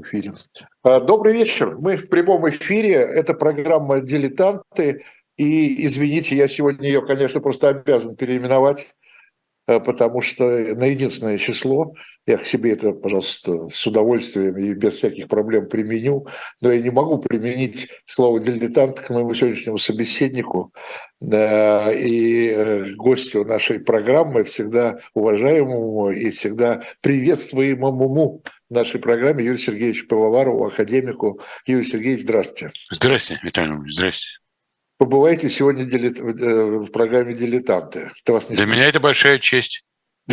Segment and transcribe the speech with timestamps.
[0.00, 0.32] эфире.
[0.82, 1.76] А, добрый вечер.
[1.76, 2.94] Мы в прямом эфире.
[2.94, 5.04] Это программа «Дилетанты».
[5.36, 8.94] И, извините, я сегодня ее, конечно, просто обязан переименовать,
[9.66, 11.94] потому что на единственное число,
[12.26, 16.26] я к себе это, пожалуйста, с удовольствием и без всяких проблем применю,
[16.60, 20.72] но я не могу применить слово «дилетант» к моему сегодняшнему собеседнику
[21.20, 30.66] и э, гостю нашей программы, всегда уважаемому и всегда приветствуемому нашей программе Юрию Сергеевичу Пивоварову,
[30.66, 31.40] академику.
[31.66, 32.74] Юрий Сергеевич, здравствуйте.
[32.90, 34.41] Здравствуйте, Виталий здравствуйте.
[35.02, 36.20] Побывайте сегодня дилет...
[36.20, 38.08] Э, в программе «Дилетанты».
[38.22, 39.82] Это вас не Для меня это большая честь.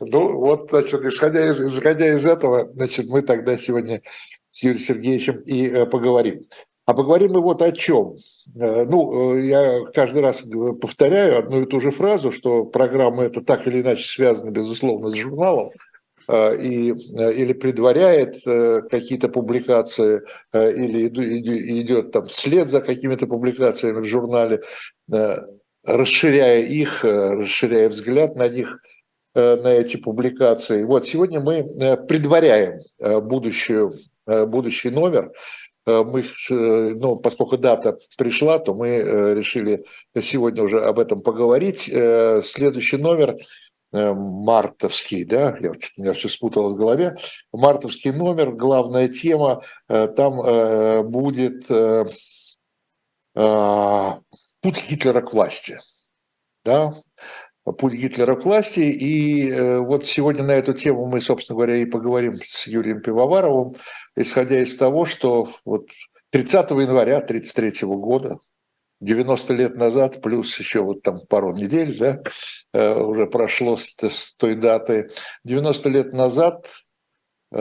[0.00, 4.00] Ну, вот, значит, исходя из, исходя из этого, значит, мы тогда сегодня
[4.50, 6.44] с Юрием Сергеевичем и э, поговорим.
[6.86, 8.14] А поговорим мы вот о чем.
[8.54, 10.44] Э, ну, я каждый раз
[10.80, 15.16] повторяю одну и ту же фразу, что программа это так или иначе связана, безусловно, с
[15.16, 15.72] журналом.
[16.28, 21.08] Э, и, э, или предваряет э, какие-то публикации, или
[21.80, 24.60] идет там вслед за какими-то публикациями в журнале,
[25.84, 28.78] расширяя их, расширяя взгляд на них,
[29.34, 30.84] на эти публикации.
[30.84, 31.64] Вот сегодня мы
[32.06, 33.94] предваряем будущую,
[34.26, 35.32] будущий номер.
[35.86, 39.84] Мы, ну, поскольку дата пришла, то мы решили
[40.20, 41.90] сегодня уже об этом поговорить.
[42.44, 43.38] Следующий номер
[43.92, 47.16] мартовский, да, я, у меня все спуталось в голове,
[47.52, 51.66] мартовский номер, главная тема, э, там э, будет
[53.34, 55.78] путь Гитлера к власти,
[56.64, 56.92] да,
[57.64, 58.80] путь Гитлера к власти.
[58.80, 63.74] И вот сегодня на эту тему мы, собственно говоря, и поговорим с Юрием Пивоваровым,
[64.16, 65.88] исходя из того, что вот
[66.28, 68.38] 30 января 1933 года
[69.02, 72.22] 90 лет назад, плюс еще вот там пару недель, да,
[72.72, 75.10] э, уже прошло с, той даты.
[75.44, 76.70] 90 лет назад
[77.50, 77.58] э,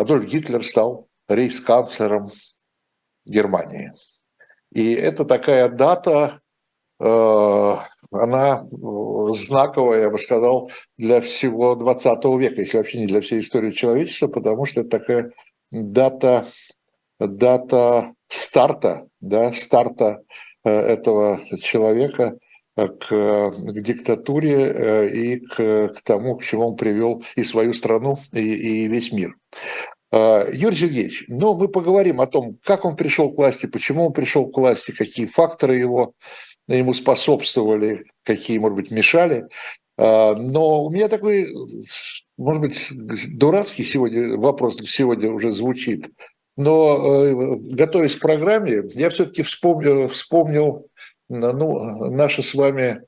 [0.00, 2.26] Адольф Гитлер стал рейс-канцлером
[3.24, 3.92] Германии.
[4.72, 6.38] И это такая дата,
[7.00, 7.76] э,
[8.12, 8.62] она
[9.32, 14.28] знаковая, я бы сказал, для всего 20 века, если вообще не для всей истории человечества,
[14.28, 15.32] потому что это такая
[15.72, 16.44] дата,
[17.18, 20.22] дата старта, да, старта
[20.68, 22.38] этого человека
[22.76, 23.08] э, к,
[23.50, 28.84] к диктатуре э, и к, к тому, к чему он привел и свою страну, и,
[28.84, 29.34] и весь мир.
[30.12, 34.46] Юрий Сергеевич, ну, мы поговорим о том, как он пришел к власти, почему он пришел
[34.46, 36.14] к власти, какие факторы его,
[36.68, 39.46] ему способствовали, какие, может быть, мешали.
[39.98, 41.48] Но у меня такой,
[42.38, 42.88] может быть,
[43.36, 46.08] дурацкий сегодня вопрос сегодня уже звучит.
[46.56, 50.88] Но э, готовясь к программе, я все-таки вспомнил, вспомнил
[51.28, 53.02] ну, наши с вами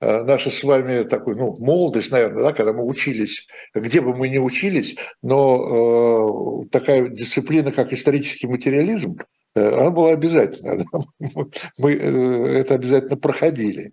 [0.00, 4.28] э, наша с вами такой, ну, молодость, наверное, да, когда мы учились, где бы мы
[4.28, 9.18] ни учились, но э, такая дисциплина, как исторический материализм,
[9.54, 10.84] э, она была обязательна.
[10.92, 10.98] Да?
[11.78, 13.92] Мы э, это обязательно проходили.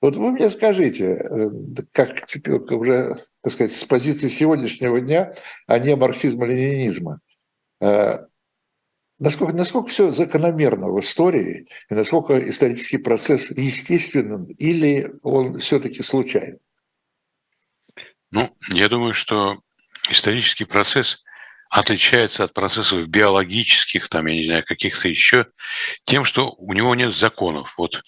[0.00, 1.50] Вот вы мне скажите, э,
[1.92, 5.32] как теперь уже, так сказать, с позиции сегодняшнего дня,
[5.66, 7.20] а не марксизма-ленинизма,
[9.18, 16.58] насколько, насколько все закономерно в истории, и насколько исторический процесс естественен, или он все-таки случайен?
[18.30, 19.60] Ну, я думаю, что
[20.10, 21.22] исторический процесс
[21.70, 25.46] отличается от процессов биологических, там, я не знаю, каких-то еще,
[26.04, 27.74] тем, что у него нет законов.
[27.78, 28.02] Вот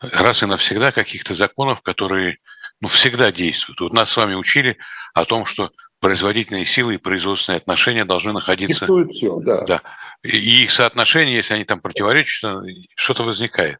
[0.00, 2.38] раз и навсегда каких-то законов, которые
[2.80, 3.80] ну, всегда действуют.
[3.80, 4.76] Вот нас с вами учили
[5.14, 8.86] о том, что производительные силы и производственные отношения должны находиться...
[9.10, 9.62] Все, да.
[9.62, 9.82] да
[10.24, 12.64] и их соотношение, если они там противоречат,
[12.96, 13.78] что-то возникает.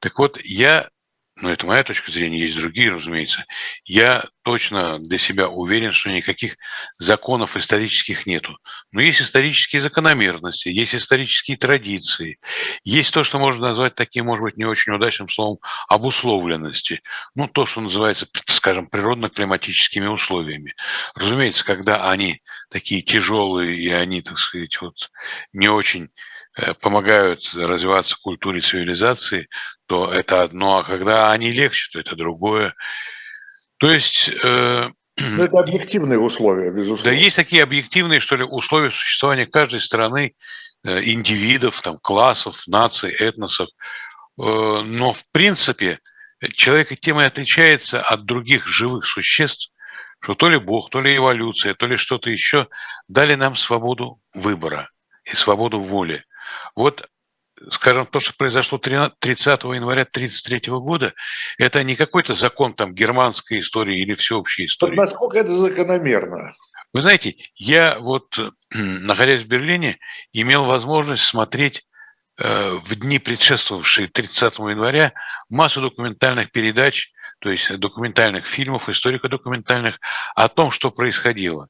[0.00, 0.88] Так вот, я
[1.36, 3.44] но это моя точка зрения, есть другие, разумеется,
[3.84, 6.56] я точно для себя уверен, что никаких
[6.98, 8.56] законов исторических нету.
[8.92, 12.38] Но есть исторические закономерности, есть исторические традиции,
[12.84, 15.58] есть то, что можно назвать таким, может быть, не очень удачным словом
[15.88, 17.00] обусловленности.
[17.34, 20.74] Ну, то, что называется, скажем, природно-климатическими условиями.
[21.16, 25.10] Разумеется, когда они такие тяжелые, и они, так сказать, вот
[25.52, 26.10] не очень
[26.80, 29.48] помогают развиваться культуре цивилизации,
[29.86, 32.74] то это одно, а когда они легче, то это другое.
[33.78, 34.30] То есть...
[34.42, 37.04] Э, Но это объективные условия, безусловно.
[37.04, 40.34] Да, есть такие объективные, что ли, условия существования каждой страны,
[40.84, 43.68] э, индивидов, там, классов, наций, этносов.
[44.38, 45.98] Э, но, в принципе,
[46.52, 49.70] человек тем и отличается от других живых существ,
[50.20, 52.68] что то ли Бог, то ли эволюция, то ли что-то еще
[53.08, 54.90] дали нам свободу выбора
[55.24, 56.24] и свободу воли.
[56.74, 57.08] Вот
[57.70, 59.18] скажем, то, что произошло 30
[59.64, 61.14] января 1933 года,
[61.58, 64.96] это не какой-то закон там германской истории или всеобщей истории.
[64.96, 66.54] Насколько это закономерно?
[66.92, 68.38] Вы знаете, я вот,
[68.70, 69.98] находясь в Берлине,
[70.32, 71.86] имел возможность смотреть
[72.38, 75.12] э, в дни, предшествовавшие 30 января,
[75.48, 77.10] массу документальных передач,
[77.40, 79.98] то есть документальных фильмов, историко-документальных
[80.34, 81.68] о том, что происходило.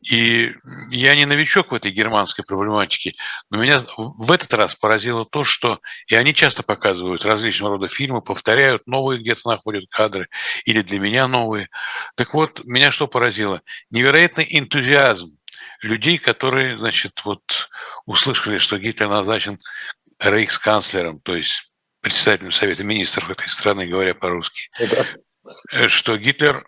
[0.00, 0.54] И
[0.90, 3.14] я не новичок в этой германской проблематике,
[3.50, 8.22] но меня в этот раз поразило то, что и они часто показывают различного рода фильмы,
[8.22, 10.28] повторяют новые где-то находят кадры,
[10.64, 11.68] или для меня новые.
[12.14, 13.60] Так вот, меня что поразило?
[13.90, 15.36] Невероятный энтузиазм
[15.82, 17.68] людей, которые, значит, вот
[18.06, 19.58] услышали, что Гитлер назначен
[20.18, 24.70] рейхсканцлером, то есть председателем Совета министров этой страны, говоря по-русски,
[25.72, 26.66] э, что Гитлер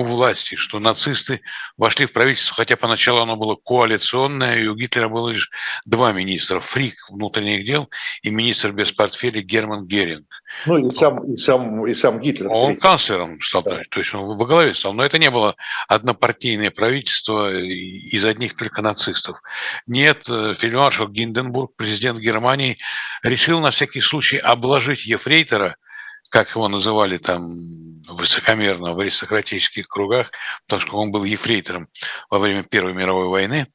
[0.00, 1.40] у власти, что нацисты
[1.76, 5.50] вошли в правительство, хотя поначалу оно было коалиционное, и у Гитлера было лишь
[5.84, 7.88] два министра, Фрик внутренних дел
[8.22, 10.26] и министр без портфеля Герман Геринг.
[10.66, 12.48] Ну и сам, и сам, и сам Гитлер.
[12.50, 13.82] Он канцлером стал, да.
[13.90, 15.56] то есть он во главе стал, но это не было
[15.88, 19.40] однопартийное правительство из одних только нацистов.
[19.86, 22.78] Нет, э, фельдмаршал Гинденбург, президент Германии,
[23.22, 25.76] решил на всякий случай обложить Ефрейтора–
[26.34, 27.60] как его называли там
[28.08, 30.32] высокомерно в аристократических кругах,
[30.66, 31.86] потому что он был ефрейтором
[32.28, 33.68] во время Первой мировой войны,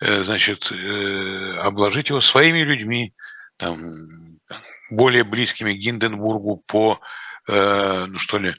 [0.00, 3.14] э, значит, э, обложить его своими людьми,
[3.56, 3.78] там,
[4.90, 6.98] более близкими Гинденбургу по
[7.46, 8.56] э, ну что ли,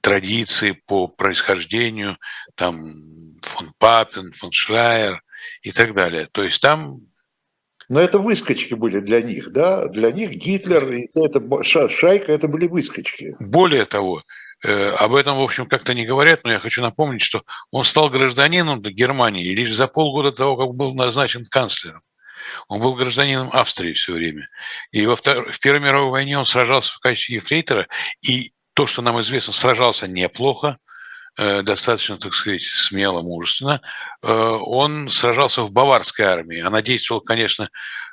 [0.00, 2.16] традиции, по происхождению,
[2.54, 2.94] там
[3.42, 5.20] фон Папен, фон Шрайер
[5.62, 6.28] и так далее.
[6.30, 7.00] То есть там
[7.88, 9.88] но это выскочки были для них, да?
[9.88, 13.34] Для них Гитлер и эта шайка– это были выскочки.
[13.40, 14.22] Более того,
[14.62, 18.10] э, об этом, в общем, как-то не говорят, но я хочу напомнить, что он стал
[18.10, 22.02] гражданином Германии лишь за полгода того, как был назначен канцлером.
[22.68, 24.48] Он был гражданином Австрии все время.
[24.90, 25.50] И во втор...
[25.52, 27.88] в Первой мировой войне он сражался в качестве ефрейтора,
[28.22, 30.78] и то, что нам известно, сражался неплохо,
[31.38, 33.80] Э, достаточно, так сказать, смело, мужественно.
[34.22, 36.60] Э, он сражался в баварской армии.
[36.60, 37.70] Она действовала, конечно,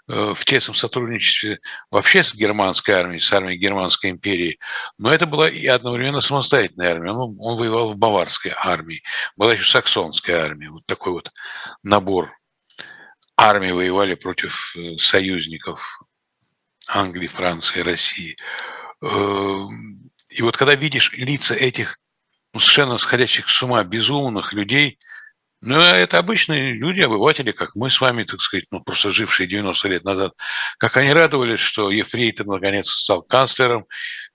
[0.07, 1.60] э, в тесном сотрудничестве
[1.92, 4.60] вообще с германской армией, с армией Германской империи,
[4.98, 7.12] но это была и одновременно самостоятельная армия.
[7.12, 9.02] Он, он воевал в баварской армии,
[9.36, 11.31] была еще саксонская армия, вот такой вот
[11.84, 12.31] набор
[13.38, 16.01] армии воевали против союзников
[16.88, 18.38] Англии, Франции, России.
[19.01, 22.00] И вот когда видишь лица этих
[22.56, 24.98] ну, совершенно сходящих с ума, безумных людей.
[25.67, 29.88] Ну, это обычные люди, обыватели, как мы с вами, так сказать, ну, просто жившие 90
[29.88, 30.33] лет назад.
[30.77, 33.88] Как они радовались, что Ефрейтор наконец стал канцлером,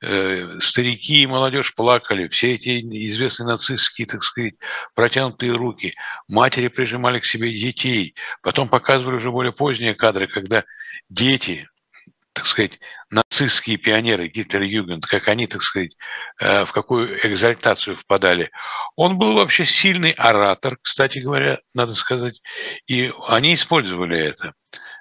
[0.02, 4.54] э, старики и молодежь плакали, все эти известные нацистские, так сказать,
[4.96, 5.94] протянутые руки,
[6.26, 10.64] матери прижимали к себе детей, потом показывали уже более поздние кадры, когда
[11.10, 11.68] дети,
[12.40, 15.94] так сказать, нацистские пионеры, Гитлер-Югент, как они, так сказать,
[16.40, 18.50] э, в какую экзальтацию впадали.
[18.97, 22.40] Он был вообще сильный оратор, кстати говоря, надо сказать,
[22.87, 24.54] и они использовали это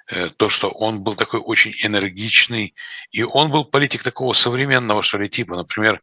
[0.08, 2.74] э, то, что он был такой очень энергичный,
[3.10, 6.02] и он был политик такого современного, что ли, типа, например,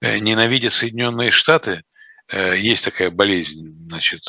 [0.00, 1.82] э, ненавидя Соединенные Штаты,
[2.32, 4.22] есть такая болезнь, значит,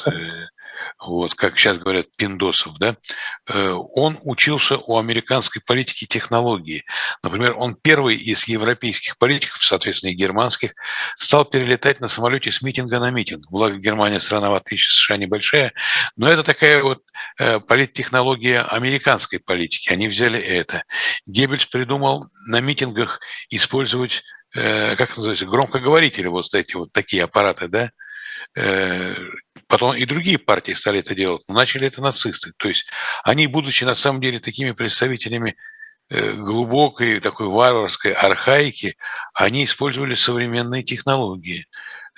[1.02, 2.96] вот, как сейчас говорят, пиндосов, да,
[3.48, 6.84] э, он учился у американской политики технологии.
[7.24, 10.74] Например, он первый из европейских политиков, соответственно, и германских,
[11.16, 13.50] стал перелетать на самолете с митинга на митинг.
[13.50, 15.74] Благо, Германия страна, в отличие от США, небольшая,
[16.16, 17.02] но это такая вот
[17.40, 19.92] э, политтехнология американской политики.
[19.92, 20.84] Они взяли это.
[21.26, 24.22] Геббельс придумал на митингах использовать
[24.54, 27.90] э, как называется, громкоговорители, вот эти вот такие аппараты, да,
[29.72, 32.52] Потом и другие партии стали это делать, но начали это нацисты.
[32.58, 32.90] То есть
[33.24, 35.56] они, будучи на самом деле такими представителями
[36.10, 38.98] э, глубокой такой варварской архаики,
[39.34, 41.68] они использовали современные технологии.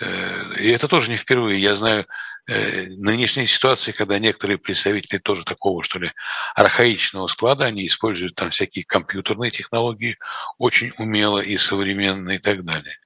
[0.02, 1.62] Э, и это тоже не впервые.
[1.62, 2.08] Я знаю
[2.48, 6.12] э, нынешние ситуации, когда некоторые представители тоже такого, что ли,
[6.56, 10.18] архаичного склада, они используют там всякие компьютерные технологии
[10.58, 12.98] очень умело и современно и так далее.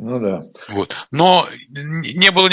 [0.00, 0.44] Ну да.
[0.68, 0.96] Вот.
[1.10, 2.48] Но не было,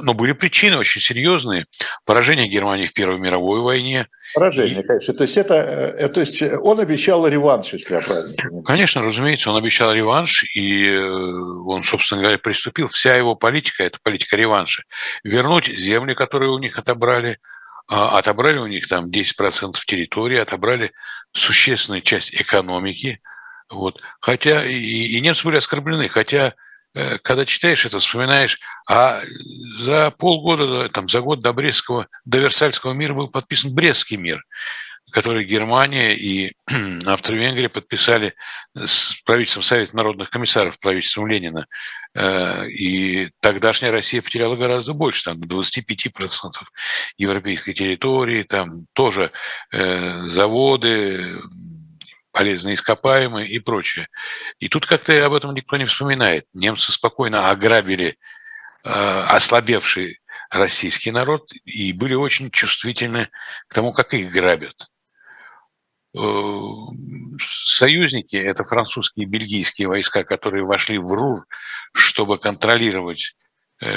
[0.00, 1.66] но были причины очень серьезные.
[2.06, 4.06] Поражение Германии в Первой мировой войне.
[4.34, 4.86] Поражение, и...
[4.86, 5.12] конечно.
[5.12, 8.62] То есть это, э, то есть он обещал реванш, если я правильно понимаю.
[8.62, 12.88] Конечно, разумеется, он обещал реванш, и э, он, собственно говоря, приступил.
[12.88, 14.84] Вся его политика– это политика реванша.
[15.24, 17.38] Вернуть земли, которые у них отобрали,
[17.86, 20.92] а, отобрали у них там 10% территории, отобрали
[21.32, 23.20] существенную часть экономики.
[23.68, 24.00] Вот.
[24.20, 26.54] Хотя и, и немцы были оскорблены, хотя
[27.22, 29.20] когда читаешь это, вспоминаешь, а
[29.78, 34.42] за полгода, там, за год до Брестского, до Версальского мира был подписан Брестский мир.
[35.10, 36.52] который Германия и
[37.06, 38.34] Австро-Венгрия подписали
[38.74, 41.66] с правительством Совета народных комиссаров, правительством Ленина.
[42.14, 46.52] Э, и тогдашняя Россия потеряла гораздо больше, там, до 25%
[47.16, 49.30] европейской территории, там тоже
[49.72, 51.38] э, заводы,
[52.38, 54.06] полезные ископаемые и прочее.
[54.60, 56.46] И тут как-то об этом никто не вспоминает.
[56.54, 58.16] Немцы спокойно ограбили
[58.84, 63.28] э, ослабевший российский народ и были очень чувствительны
[63.66, 64.86] к тому, как их грабят.
[66.16, 66.20] Э,
[67.40, 71.44] союзники, это французские и бельгийские войска, которые вошли в РУР,
[71.92, 73.34] чтобы контролировать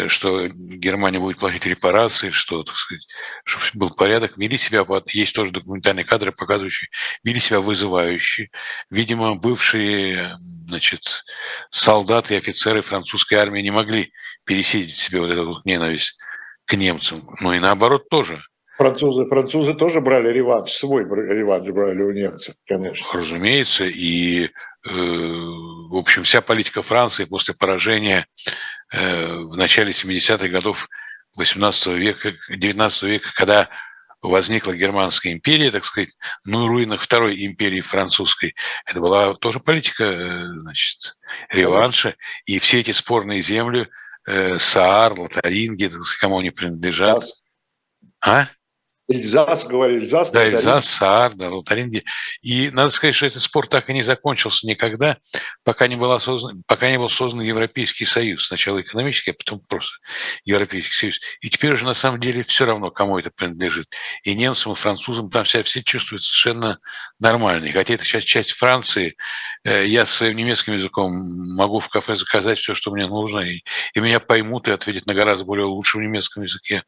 [0.08, 3.08] что Германия будет платить репарации, что, так сказать,
[3.44, 6.90] чтобы был порядок, вели себя, есть тоже документальные кадры, показывающие,
[7.24, 8.50] вели себя вызывающие.
[8.90, 11.24] Видимо, бывшие значит,
[11.70, 14.12] солдаты и офицеры французской армии не могли
[14.46, 16.18] пересидеть себе вот эту вот ненависть
[16.66, 17.22] к немцам.
[17.42, 18.42] Ну и наоборот тоже.
[18.74, 23.06] Французы, французы тоже брали реванш, свой реванш брали у немцев, конечно.
[23.14, 24.50] Разумеется, и, э,
[24.84, 28.26] в общем, вся политика Франции после поражения
[28.92, 30.88] э, в начале 70-х годов
[31.36, 33.70] 18 века, 19 века, когда
[34.22, 38.56] возникла Германская империя, так сказать, ну руинах Второй империи французской.
[38.86, 41.18] Это была тоже политика, э, значит,
[41.50, 42.16] реванша.
[42.46, 43.88] И все эти спорные земли,
[44.28, 47.24] э, Саар, Лотаринги, кому они принадлежат.
[48.24, 48.48] А?
[49.12, 50.32] Эльзас, говорили, Эльзас.
[50.32, 52.04] Да, Эльзас, Саар, да, Лотаринги.
[52.42, 55.18] И надо сказать, что этот спор так и не закончился никогда,
[55.64, 58.48] пока не, была создан, пока не был создан Европейский Союз.
[58.48, 59.98] Сначала экономический, а потом просто
[60.46, 61.20] Европейский Союз.
[61.42, 63.88] И теперь уже на самом деле все равно, кому это принадлежит.
[64.24, 66.80] И немцам, и французам там себя все чувствуют совершенно
[67.20, 67.66] нормально.
[67.66, 69.16] И хотя это сейчас часть Франции,
[69.64, 71.12] э, я своим немецким языком
[71.56, 73.62] могу в кафе заказать все, что мне нужно, и,
[73.94, 76.84] и меня поймут и ответят на гораздо более лучшем немецком языке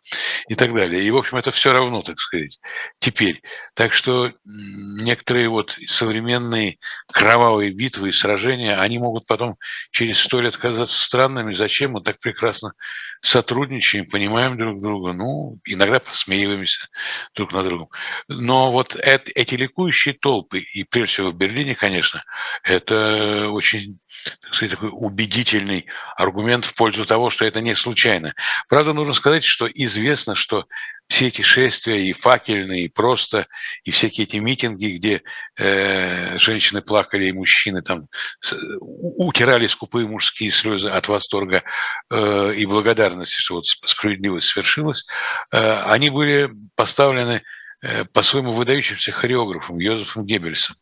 [0.47, 1.03] и так далее.
[1.03, 2.59] И, в общем, это все равно, так сказать,
[2.99, 3.41] теперь.
[3.73, 6.77] Так что некоторые вот современные
[7.11, 9.57] кровавые битвы и сражения, они могут потом
[9.91, 11.53] через сто лет казаться странными.
[11.53, 12.73] Зачем мы так прекрасно
[13.21, 16.87] сотрудничаем, понимаем друг друга, ну, иногда посмеиваемся
[17.35, 17.89] друг на другом.
[18.27, 22.23] Но вот это, эти ликующие толпы, и прежде всего в Берлине, конечно,
[22.63, 23.99] это очень
[24.41, 28.33] так сказать, такой убедительный аргумент в пользу того, что это не случайно.
[28.69, 30.65] Правда, нужно сказать, что известно, что
[31.13, 33.45] все эти шествия и факельные, и просто,
[33.83, 35.21] и всякие эти митинги, где
[35.59, 38.07] э, женщины плакали, и мужчины там
[38.39, 41.61] с, утирали скупые мужские слезы от восторга
[42.09, 45.05] э, и благодарности, что вот справедливость свершилась,
[45.51, 47.43] э, они были поставлены
[47.83, 50.75] э, по своему выдающимся хореографам Йозефом Геббельсом.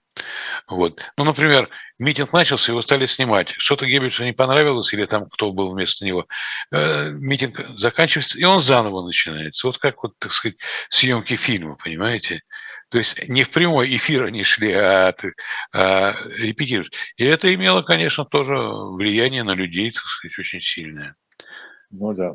[0.68, 1.02] Вот.
[1.18, 3.52] Ну, например, митинг начался, его стали снимать.
[3.58, 6.28] Что-то Геббельсу не понравилось, или там кто был вместо него.
[6.72, 9.68] Э, митинг заканчивается, и он заново начинается.
[9.68, 10.58] Вот как, вот, так сказать,
[10.90, 12.42] съемки фильма, понимаете?
[12.90, 15.14] То есть не в прямой эфир они шли, а,
[15.74, 16.94] а репетируют.
[17.16, 21.16] И это имело, конечно, тоже влияние на людей, так сказать, очень сильное.
[21.90, 22.34] Ну да.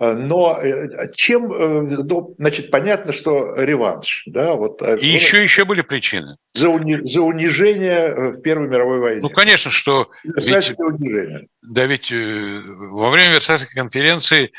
[0.00, 4.80] Э, но э, чем, э, ну, значит, понятно, что реванш, да, вот.
[4.80, 6.38] И ну, еще, еще были причины.
[6.54, 9.20] За, уни, за унижение в Первой мировой войне.
[9.20, 10.10] Ну, конечно, что...
[10.24, 11.48] Ведь, унижение.
[11.62, 14.52] Да ведь во время Версальской конференции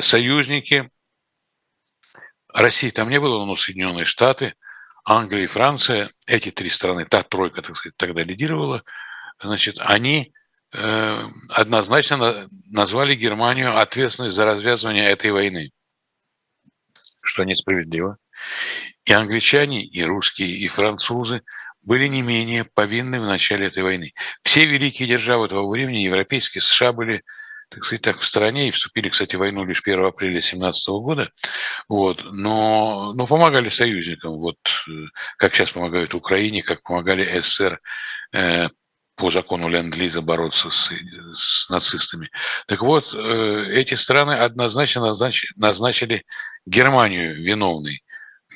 [0.00, 0.90] союзники,
[2.52, 4.54] России там не было, но Соединенные Штаты,
[5.04, 8.82] Англия и Франция, эти три страны, та тройка, так сказать, тогда лидировала,
[9.40, 10.32] значит, они
[10.72, 15.72] однозначно назвали Германию ответственной за развязывание этой войны,
[17.22, 18.18] что несправедливо.
[19.04, 21.42] И англичане, и русские, и французы
[21.86, 24.12] были не менее повинны в начале этой войны.
[24.42, 27.22] Все великие державы того времени, европейские, США были,
[27.70, 31.30] так сказать, так в стороне и вступили, кстати, в войну лишь 1 апреля 2017 года,
[31.88, 34.58] вот, но, но помогали союзникам, вот,
[34.88, 34.92] э,
[35.38, 37.80] как сейчас помогают Украине, как помогали СССР
[38.32, 38.68] э,
[39.16, 40.90] по закону Ленд-Лиза бороться с,
[41.34, 42.30] с нацистами.
[42.66, 45.14] Так вот, э, эти страны однозначно
[45.56, 46.24] назначили
[46.66, 48.02] Германию виновной.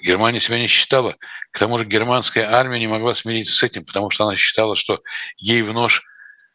[0.02, 1.16] Германия себя не считала.
[1.50, 5.00] К тому же германская армия не могла смириться с этим, потому что она считала, что
[5.36, 6.02] ей в нож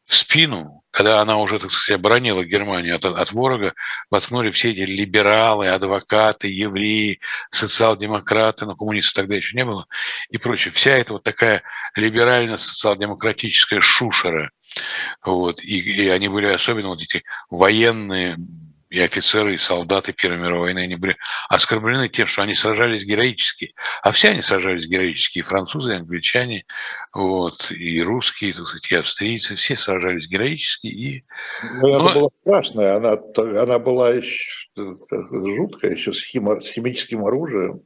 [0.10, 3.76] в спину, когда она уже, так сказать, оборонила Германию от, от ворога,
[4.10, 7.20] воткнули все эти либералы, адвокаты, евреи,
[7.52, 9.86] социал-демократы, но коммунистов тогда еще не было,
[10.32, 10.72] и прочее.
[10.74, 11.62] Вся эта вот такая
[11.96, 14.50] либерально-социал-демократическая шушера.
[15.24, 18.36] Вот, и, и они были особенно вот эти военные
[18.90, 21.18] и офицеры, и солдаты Первой мировой войны, они были
[21.48, 23.70] оскорблены тем, что они сражались героически.
[24.02, 26.66] А все они сражались героически, и французы, и англичане,
[27.14, 30.88] вот, и русские, так сказать, и австрийцы, все сражались героически.
[30.88, 31.26] И...
[31.64, 32.14] Ну, она Но...
[32.14, 33.18] была страшная, она,
[33.62, 37.82] она была еще, жуткая, еще с, химо, с химическим оружием.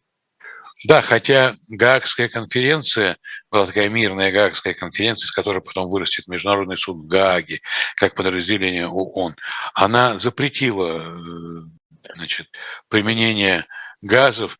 [0.85, 3.17] Да, хотя Гаагская конференция,
[3.51, 7.61] была такая мирная Гаагская конференция, из которой потом вырастет Международный суд в Гааге,
[7.95, 9.35] как подразделение ООН,
[9.73, 12.47] она запретила э, значит,
[12.89, 13.65] применение
[14.01, 14.57] газов.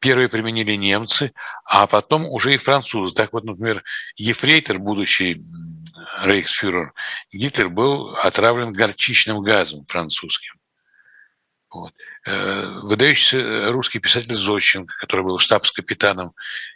[0.00, 1.32] Первые применили немцы,
[1.64, 3.14] а потом уже и французы.
[3.14, 3.82] Так вот, например,
[4.16, 5.44] Ефрейтор, будущий
[6.24, 6.92] рейхсфюрер
[7.32, 10.54] Гитлер, был отравлен горчичным газом французским.
[11.74, 11.92] Вот.
[12.26, 16.34] Э, выдающийся русский писатель Зощенко, который был штабс-капитаном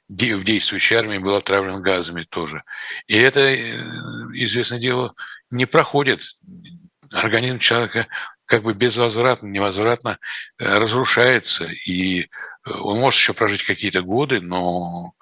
[0.09, 2.65] в действующей армии, был отравлен газами тоже.
[3.07, 3.77] И это, э,
[4.35, 5.15] известное дело,
[5.51, 6.23] не проходит.
[7.13, 8.07] Организм человека
[8.47, 10.19] как бы безвозвратно, невозвратно
[10.59, 12.29] э, разрушается, и
[12.65, 15.13] он может еще прожить какие-то годы, но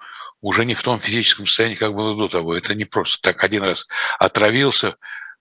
[0.41, 2.55] уже не в том физическом состоянии, как было до того.
[2.55, 3.87] Это не просто так один раз
[4.19, 4.95] отравился,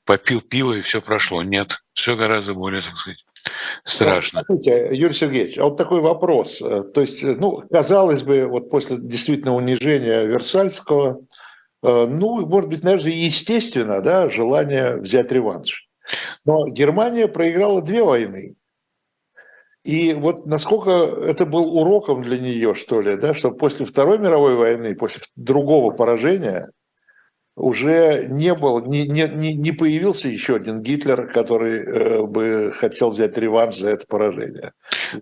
[0.04, 1.42] попил пиво и все прошло.
[1.42, 3.25] Нет, все гораздо более, так сказать,
[3.84, 4.42] Страшно.
[4.44, 6.60] Смотрите, Юрий Сергеевич, а вот такой вопрос.
[6.62, 11.20] Э, то есть, э, ну, казалось бы, вот после действительно унижения Версальского,
[11.82, 15.88] э, ну, может быть, наверное, естественно, да, желание взять реванш.
[16.44, 18.56] Но Германия проиграла две войны.
[19.86, 24.56] И вот насколько это был уроком для нее, что ли, да, что после Второй мировой
[24.56, 26.70] войны, после другого поражения,
[27.56, 33.36] уже не был, не, не, не появился еще один Гитлер, который э, бы хотел взять
[33.38, 34.72] реванш за это поражение.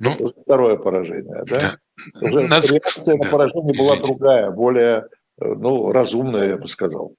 [0.01, 1.79] Ну, это второе поражение, да?
[2.21, 2.67] Уже Надо...
[2.67, 5.07] реакция на поражение да, была другая, более
[5.41, 7.15] э, ну, разумная, я бы сказал.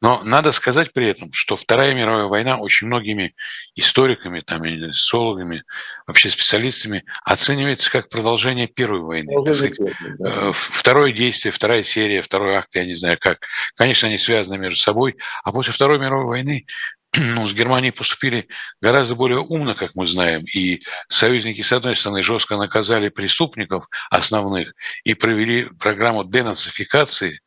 [0.00, 3.34] Но надо сказать при этом, что Вторая мировая война очень многими
[3.74, 5.64] историками, там, социологами,
[6.06, 9.32] вообще специалистами оценивается как продолжение Первой войны.
[9.54, 9.74] Сказать,
[10.18, 10.48] да.
[10.48, 13.38] Э, второе действие, вторая серия, второй акт, я не знаю как.
[13.76, 15.16] Конечно, они связаны между собой.
[15.42, 16.66] А после Второй мировой войны
[17.34, 18.48] ну, с Германией поступили
[18.80, 24.74] гораздо более умно, как мы знаем, и союзники, с одной стороны, жестко наказали преступников основных
[25.04, 27.40] и провели программу денацификации,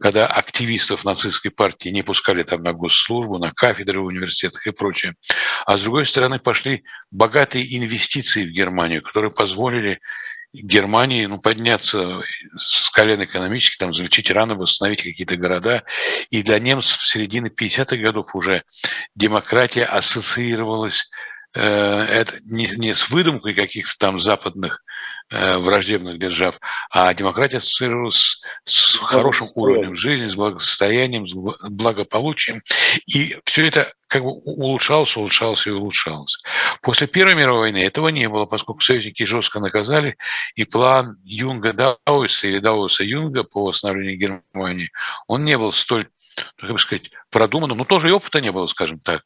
[0.00, 5.14] когда активистов нацистской партии не пускали там на госслужбу, на кафедры в университетах и прочее.
[5.66, 10.00] А с другой стороны, пошли богатые инвестиции в Германию, которые позволили
[10.52, 12.20] Германии ну, подняться
[12.56, 15.82] с колен экономически, там, залечить раны, восстановить какие-то города.
[16.30, 18.64] И для немцев в середине 50-х годов уже
[19.14, 21.10] демократия ассоциировалась
[21.54, 24.82] э, это не, не с выдумкой каких-то там западных
[25.32, 26.58] враждебных держав,
[26.90, 31.34] а демократия ассоциировалась с хорошим уровнем жизни, с благосостоянием, с
[31.70, 32.60] благополучием.
[33.06, 36.36] И все это как бы улучшалось, улучшалось и улучшалось.
[36.82, 40.16] После Первой мировой войны этого не было, поскольку союзники жестко наказали,
[40.54, 44.90] и план Юнга Дауиса или Дауиса Юнга по восстановлению Германии,
[45.28, 46.08] он не был столь,
[46.58, 49.22] как бы сказать, продуманным, но тоже и опыта не было, скажем так.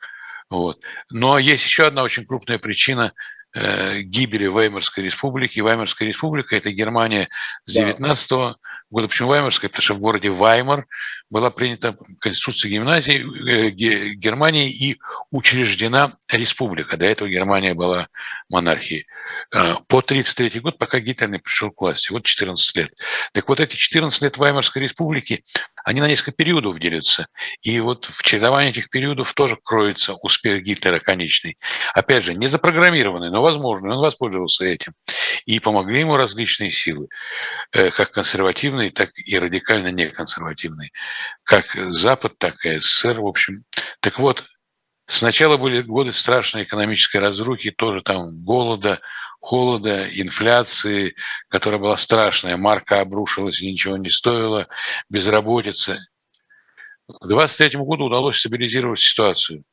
[0.51, 0.85] Вот.
[1.11, 5.61] Но есть еще одна очень крупная причина– Э, гибели Веймарской республики.
[5.61, 7.29] Веймарская республика– это Германия
[7.65, 8.55] с 19 да.
[8.91, 9.09] года.
[9.09, 9.69] Почему Веймарская?
[9.69, 10.87] Потому что в городе Ваймар
[11.29, 14.99] была принята Конституция гимназии э, Германии и
[15.31, 16.97] учреждена республика.
[16.97, 18.09] До этого Германия была
[18.49, 19.07] монархией.
[19.53, 22.13] Э, по 1933 год, пока Гитлер не пришел к власти.
[22.13, 22.93] Вот 14 лет.
[23.33, 25.43] Так вот эти 14 лет Ваймарской республики,
[25.85, 27.27] они на несколько периодов делятся.
[27.63, 31.57] И вот в чередовании этих периодов тоже кроется успех Гитлера конечный.
[31.95, 33.91] Опять же, не запрограммированный, но возможный.
[33.91, 34.93] Он воспользовался этим.
[35.45, 37.09] И помогли ему различные силы,
[37.73, 40.91] э, как консервативные, так и радикально неконсервативные
[41.45, 43.65] как Запад, так и СССР, в общем.
[44.01, 44.45] Так вот,
[45.07, 49.01] сначала были годы страшной экономической разрухи, тоже там голода,
[49.41, 51.15] холода, инфляции,
[51.49, 54.67] которая была страшная, марка обрушилась ничего не стоила,
[55.09, 55.99] безработица.
[57.09, 59.65] К 23 году удалось стабилизировать ситуацию.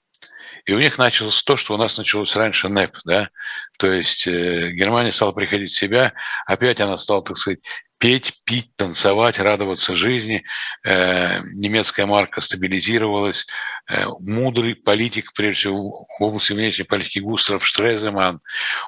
[0.66, 3.30] И у них началось то, что у нас началось раньше НЭП, да,
[3.78, 6.14] то есть э, Германия стала приходить в себя,
[6.46, 7.60] опять она стала, так сказать,
[8.04, 10.44] петь, пить, танцевать, радоваться жизни.
[10.84, 13.48] Э, немецкая марка стабилизировалась.
[13.88, 18.42] Э, мудрый политик, прежде всего, в области внешней политики Густров Штреземан,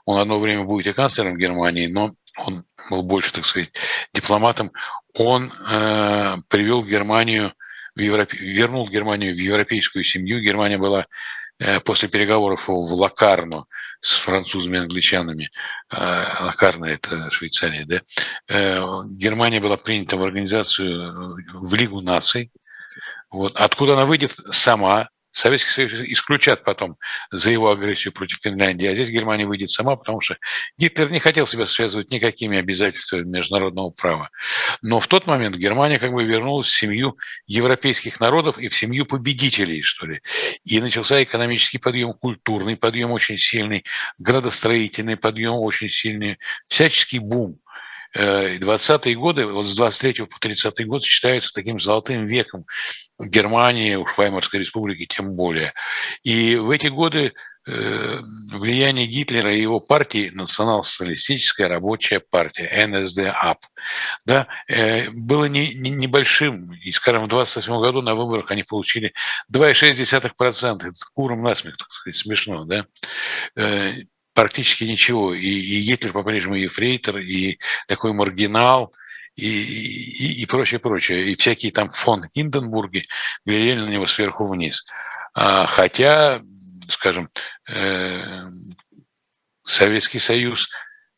[0.04, 3.72] он одно время будет и канцлером Германии, но он был больше, так сказать,
[4.14, 4.74] дипломатом.
[5.14, 7.54] Он э, привел Германию
[7.96, 10.42] в Европе, вернул Германию в европейскую семью.
[10.42, 11.06] Германия была
[11.86, 13.64] после переговоров в Лакарно
[14.02, 15.50] с французами и англичанами,
[16.42, 18.02] Лакарна– это Швейцария, да,
[18.48, 18.82] э,
[19.18, 22.52] Германия была принята в организацию, в Лигу наций,
[23.30, 23.56] вот.
[23.56, 24.32] Откуда она выйдет?
[24.32, 26.96] Сама, Советский Союз исключат потом
[27.30, 30.38] за его агрессию против Финляндии, а здесь Германия выйдет сама, потому что
[30.78, 34.30] Гитлер не хотел себя связывать никакими обязательствами международного права.
[34.82, 37.18] Но в тот момент Германия как бы вернулась в семью
[37.48, 40.22] европейских народов и в семью победителей, что ли.
[40.64, 43.84] И начался экономический подъем, культурный подъем очень сильный,
[44.18, 46.38] градостроительный подъем очень сильный,
[46.70, 47.60] всяческий бум.
[48.16, 52.66] 20-е э, годы, вот с 23 по 30 год считаются таким золотым веком
[53.20, 55.74] Германии, уж Ваймарской республики тем более.
[56.24, 57.34] И в эти годы
[57.68, 58.20] э,
[58.54, 63.60] влияние Гитлера и его партии, национал-социалистическая рабочая партия, НСДАП,
[64.26, 66.72] да, э, было не, не, небольшим.
[66.74, 69.14] И, скажем, в 28 году на выборах они получили
[69.52, 70.76] 2,6%.
[70.78, 72.86] Это куром насмех, так сказать, смешно, да
[74.36, 75.34] практически ничего.
[75.34, 78.94] И, и Гитлер по-прежнему ефрейтор, и такой маргинал,
[79.36, 81.32] и, и, и прочее, прочее.
[81.32, 83.08] И всякие там фон Инденбурги
[83.46, 84.86] глядели на него сверху вниз.
[85.34, 86.42] А, хотя,
[86.90, 87.30] скажем,
[87.70, 88.44] э,
[89.64, 90.70] Советский Союз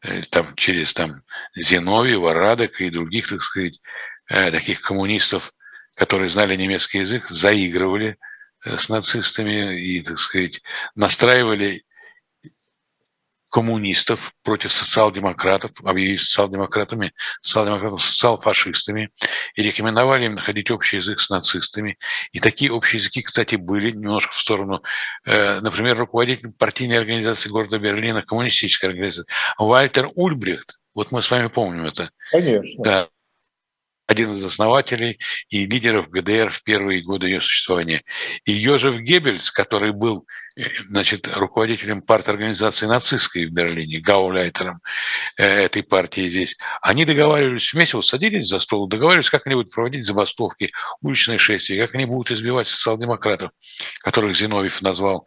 [0.04, 1.24] э, там, через там,
[1.56, 3.82] Зиновьева, Радека и других, так сказать,
[4.30, 5.54] э, таких коммунистов,
[5.96, 8.18] которые знали немецкий язык, заигрывали
[8.64, 10.62] э, с нацистами и, так сказать,
[10.96, 11.82] настраивали
[13.58, 19.10] коммунистов против социал-демократов, объявив социал-демократами, социал-демократов социал-фашистами
[19.56, 21.98] и рекомендовали им находить общий язык с нацистами.
[22.34, 24.84] И такие общие языки, кстати, были немножко в сторону,
[25.26, 30.78] э, например, руководитель партийной организации города Берлина, коммунистической организации, Вальтер Ульбрихт.
[30.94, 32.12] Вот мы с вами помним это.
[32.32, 32.84] Конечно.
[32.84, 33.10] Да,
[34.06, 35.18] один из основателей
[35.50, 38.04] и лидеров ГДР в первые годы ее существования.
[38.46, 40.28] И Йозеф Геббельс, который был
[40.90, 44.80] значит, руководителем парт-организации нацистской в Берлине, гауляйтером
[45.38, 49.72] э, этой партии здесь, они договаривались вместе, вот садились за стол, договаривались, как они будут
[49.72, 53.52] проводить забастовки, уличные шествия, как они будут избивать социал-демократов,
[54.04, 55.26] которых Зиновьев назвал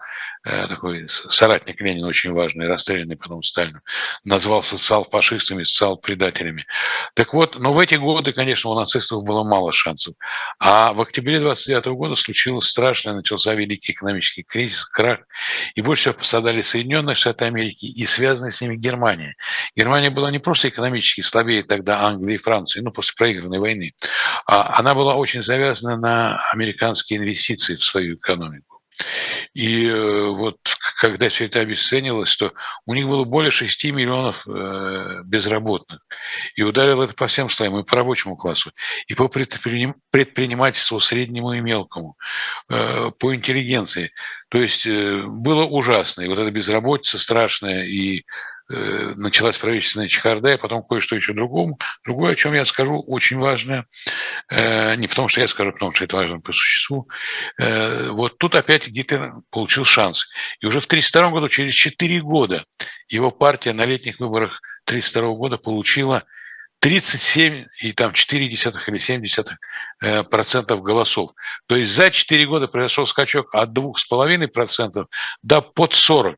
[0.49, 3.83] Э, такой соратник Ленина очень важный, расстрелянный потом Сталином,
[4.25, 6.65] назвал социал-фашистами, социал-предателями.
[7.15, 10.15] Так вот, но в эти годы, конечно, у нацистов было мало шансов.
[10.59, 15.20] А в октябре 29 года случилось страшное, начался великий экономический кризис, крах,
[15.75, 19.37] и больше всего пострадали Соединенные Штаты Америки и связанная с ними Германия.
[19.77, 23.95] Германия была не просто экономически слабее тогда Англии и Франции, ну, после проигранной войны,
[24.47, 28.70] а она была очень завязана на американские инвестиции в свою экономику.
[29.55, 30.59] И э, вот
[31.01, 32.53] когда все это обесценилось, то
[32.87, 36.01] у них было более 6 миллионов э, безработных.
[36.55, 38.73] И ударило это по всем слоям, и по рабочему классу,
[39.07, 42.17] и по предпринимательству среднему и мелкому,
[42.69, 44.13] э, по интеллигенции.
[44.49, 46.23] То есть было ужасно.
[46.23, 48.25] И вот эта безработица страшная, и
[48.71, 51.79] началась правительственная чехарда, и потом кое-что еще другому.
[52.05, 53.87] Другое, о чем я скажу, очень важное,
[54.49, 57.09] э, не потому что я скажу, потому что это важно по существу.
[57.59, 60.29] Э, вот тут опять Гитлер получил шанс.
[60.61, 62.65] И уже в 1932 году, через 4 года,
[63.09, 66.25] его партия на летних выборах 1932 года получила
[66.81, 69.59] 37 и там 4 десятых или 7 десятых
[70.03, 71.33] э, процентов голосов.
[71.67, 75.09] То есть за 4 года произошел скачок от 2,5 процентов
[75.43, 76.37] до под 40.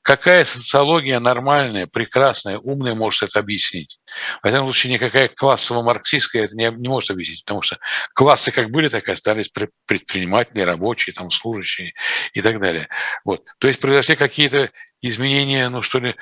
[0.00, 3.98] Какая социология нормальная, прекрасная, умная может это объяснить?
[4.42, 7.76] В этом случае никакая классово-марксистская это не, не может объяснить, потому что
[8.14, 9.50] классы как были, так и остались
[9.86, 11.92] предприниматели, рабочие, там, служащие
[12.32, 12.88] и так далее.
[13.26, 13.44] Вот.
[13.58, 14.70] То есть произошли какие-то
[15.02, 16.14] изменения, ну что ли,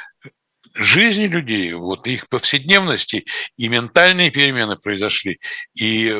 [0.74, 3.24] жизни людей, вот их повседневности
[3.56, 5.40] и ментальные перемены произошли.
[5.74, 6.12] И э,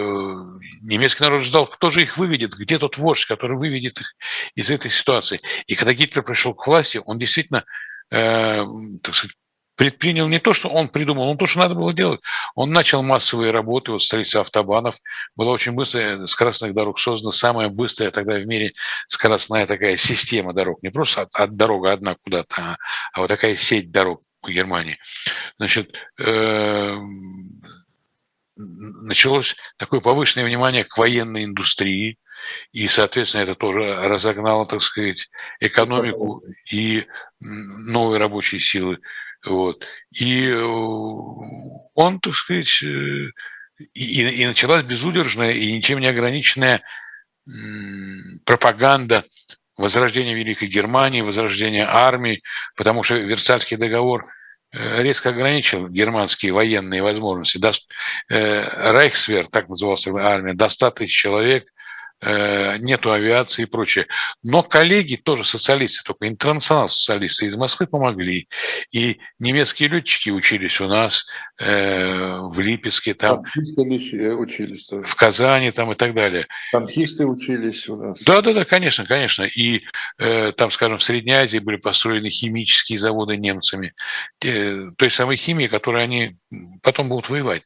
[0.82, 4.14] немецкий народ ждал, кто же их выведет, где тот вождь, который выведет их
[4.54, 5.38] из этой ситуации.
[5.66, 7.64] И когда Гитлер пришел к власти, он действительно
[8.10, 8.64] э,
[9.02, 9.36] так сказать,
[9.80, 12.20] предпринял не то, что он придумал, но то, что надо было делать.
[12.54, 14.96] Он начал массовые работы, вот строительство автобанов.
[15.36, 18.72] Была очень быстрая, скоростных дорог создана самая быстрая тогда в мире
[19.06, 20.82] скоростная такая система дорог.
[20.82, 22.76] Не просто от, от дорога одна куда-то, а,
[23.14, 24.98] а вот такая сеть дорог Германии.
[25.58, 26.96] Значит, э,
[28.56, 32.18] началось такое повышенное внимание к военной индустрии,
[32.72, 35.28] и, соответственно, это тоже разогнало, так сказать,
[35.60, 37.06] экономику и
[37.38, 38.98] новые рабочие силы
[39.44, 39.84] вот.
[40.10, 40.62] И э,
[41.94, 43.30] он, так сказать, э,
[43.94, 46.82] и, и началась безудержная и ничем не ограниченная
[48.44, 49.24] пропаганда
[49.80, 52.42] возрождения Великой Германии, возрождения армии,
[52.76, 54.24] потому что Версальский договор
[54.72, 57.58] э, резко ограничил германские военные возможности.
[58.28, 61.79] Рейхсвер, так называлась армия, до 100 тысяч человек– Э,
[62.22, 64.06] нету авиации и прочее.
[64.42, 68.48] Но коллеги тоже социалисты, только интернационал социалисты из Москвы помогли.
[68.92, 71.26] И немецкие летчики учились у нас
[71.58, 75.04] э, в Липецке, там, Танкисты учились тоже.
[75.04, 76.46] в Казани там, и так далее.
[76.72, 78.20] Танкисты учились у нас.
[78.22, 79.44] Да, да, да, конечно, конечно.
[79.44, 79.82] И
[80.18, 83.94] э, там, скажем, в Средней Азии были построены химические заводы немцами,
[84.44, 86.36] э, той самой химии, которой они
[86.82, 87.62] потом будут воевать.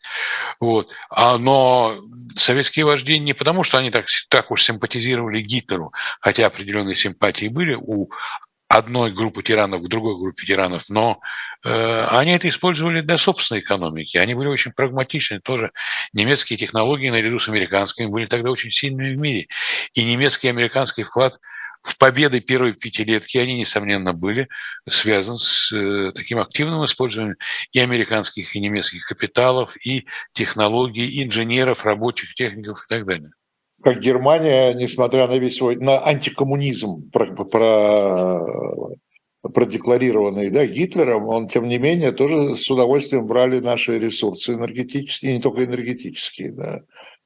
[0.60, 0.90] Вот.
[1.10, 1.98] А, но
[2.36, 7.74] советские вожди не потому, что они так, так уж симпатизировали Гитлеру, хотя определенные симпатии были
[7.74, 8.10] у
[8.68, 11.20] одной группы тиранов к другой группе тиранов, но
[11.64, 14.16] э, они это использовали для собственной экономики.
[14.16, 15.70] Они были очень прагматичны тоже.
[16.12, 19.46] Немецкие технологии наряду с американскими были тогда очень сильными в мире.
[19.94, 21.38] И немецкий и американский вклад
[21.82, 24.48] в победы первой пятилетки, они, несомненно, были
[24.88, 27.36] связаны с э, таким активным использованием
[27.72, 33.30] и американских, и немецких капиталов, и технологий, и инженеров, рабочих, техников и так далее
[33.84, 38.96] как Германия, несмотря на весь свой на антикоммунизм про, про,
[39.42, 45.34] продекларированный да, Гитлером, он, тем не менее, тоже с удовольствием брали наши ресурсы энергетические, и
[45.36, 46.52] не только энергетические.
[46.52, 46.80] Да.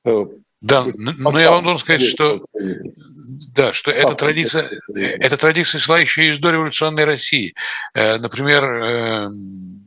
[0.05, 0.27] Э,
[0.61, 6.29] да, но я вам должен сказать, что, да, что эта традиция, эта традиция шла еще
[6.29, 7.55] из дореволюционной России.
[7.94, 9.87] Э, например, эм,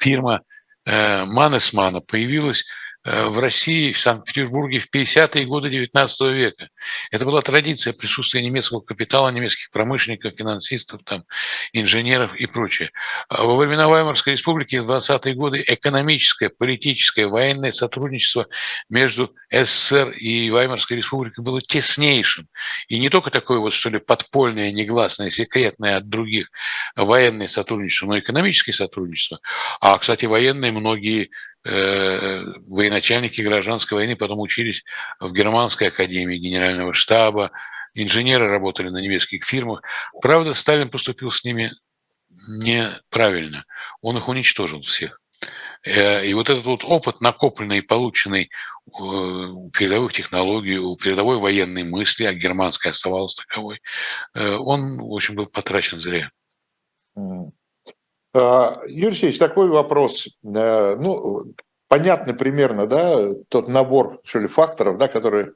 [0.00, 0.42] фирма
[0.84, 6.70] Манесмана появилась Э, в России, в Санкт-Петербурге в 50-е годы XIX века.
[7.10, 11.24] Это была традиция присутствия немецкого капитала, немецких промышленников, финансистов, там,
[11.74, 12.90] инженеров и прочее.
[13.28, 18.46] А во времена Ваймарской республики в 20-е годы экономическое, политическое, военное сотрудничество
[18.88, 22.48] между СССР и Ваймарской республикой было теснейшим.
[22.88, 26.50] И не только такое вот, что ли, подпольное, негласное, секретное от других
[26.96, 29.40] военное сотрудничество, но и экономическое сотрудничество.
[29.80, 31.28] А, кстати, военные многие Э,
[31.64, 34.84] военачальники гражданской войны потом учились
[35.18, 37.52] в Германской академии генерального штаба,
[37.94, 39.82] инженеры работали на немецких фирмах.
[40.20, 41.72] Правда, Сталин поступил с ними
[42.48, 43.64] неправильно.
[44.02, 45.20] Он их уничтожил всех.
[45.84, 51.38] Э, и вот этот вот опыт, накопленный и полученный э, у передовых технологий, у передовой
[51.38, 53.80] военной мысли, а германская оставалась таковой,
[54.34, 56.30] он, в общем, был потрачен зря.
[58.34, 60.26] А, Юрий Алексеевич, такой вопрос.
[60.42, 61.54] Э, ну,
[61.88, 65.52] понятно примерно, да, тот набор, что ли, факторов, да, который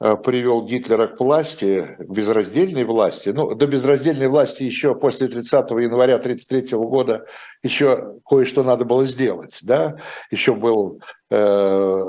[0.00, 3.30] э, привел Гитлера к власти, к безраздельной власти.
[3.30, 7.24] Ну, до безраздельной власти еще после 30 января 1933 года
[7.62, 9.96] еще кое-что надо было сделать, да.
[10.30, 12.02] Еще был, э,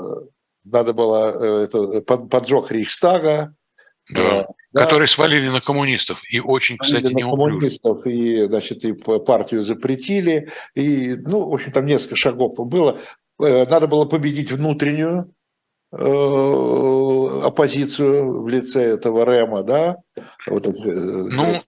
[0.64, 3.54] надо было э, это, поджог Рейхстага,
[4.10, 4.46] да.
[4.72, 4.84] Да.
[4.84, 6.22] Которые свалили на коммунистов.
[6.28, 10.50] И очень, кстати, не коммунистов, и, значит, и партию запретили.
[10.74, 13.00] И, ну, в общем, там несколько шагов было.
[13.40, 15.32] Э, надо было победить внутреннюю
[15.90, 19.96] э, оппозицию в лице этого Рема, да?
[20.46, 21.62] Вот это, э, ну,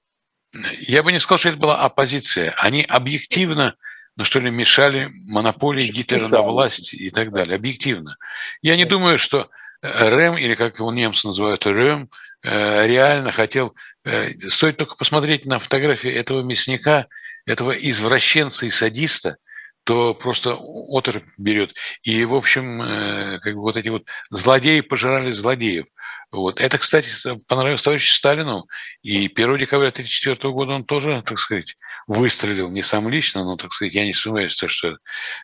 [0.81, 2.55] я бы не сказал, что это была оппозиция.
[2.59, 3.77] Они объективно,
[4.17, 7.57] ну что ли, мешали монополии Гитлера на власть и так далее.
[7.57, 8.19] Объективно.
[8.61, 9.49] Я не думаю, что
[9.81, 13.75] Рэм, или как его немцы называют, Рэм, Э, реально хотел...
[14.05, 17.07] Э, стоит только посмотреть на фотографии этого мясника,
[17.47, 19.37] этого извращенца и садиста,
[19.85, 21.75] то просто отрыв берет.
[22.03, 25.87] И, в общем, э, как бы вот эти вот злодеи пожирали злодеев.
[26.31, 26.61] Вот.
[26.61, 27.11] Это, кстати,
[27.49, 28.67] понравилось товарищу Сталину.
[29.03, 31.77] И 1 декабря 1934 года он тоже, так сказать,
[32.07, 34.97] выстрелил, не сам лично, но, так сказать, я не сомневаюсь, что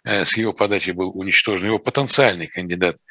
[0.04, 3.02] с его подачи был уничтожен его потенциальный кандидат Э,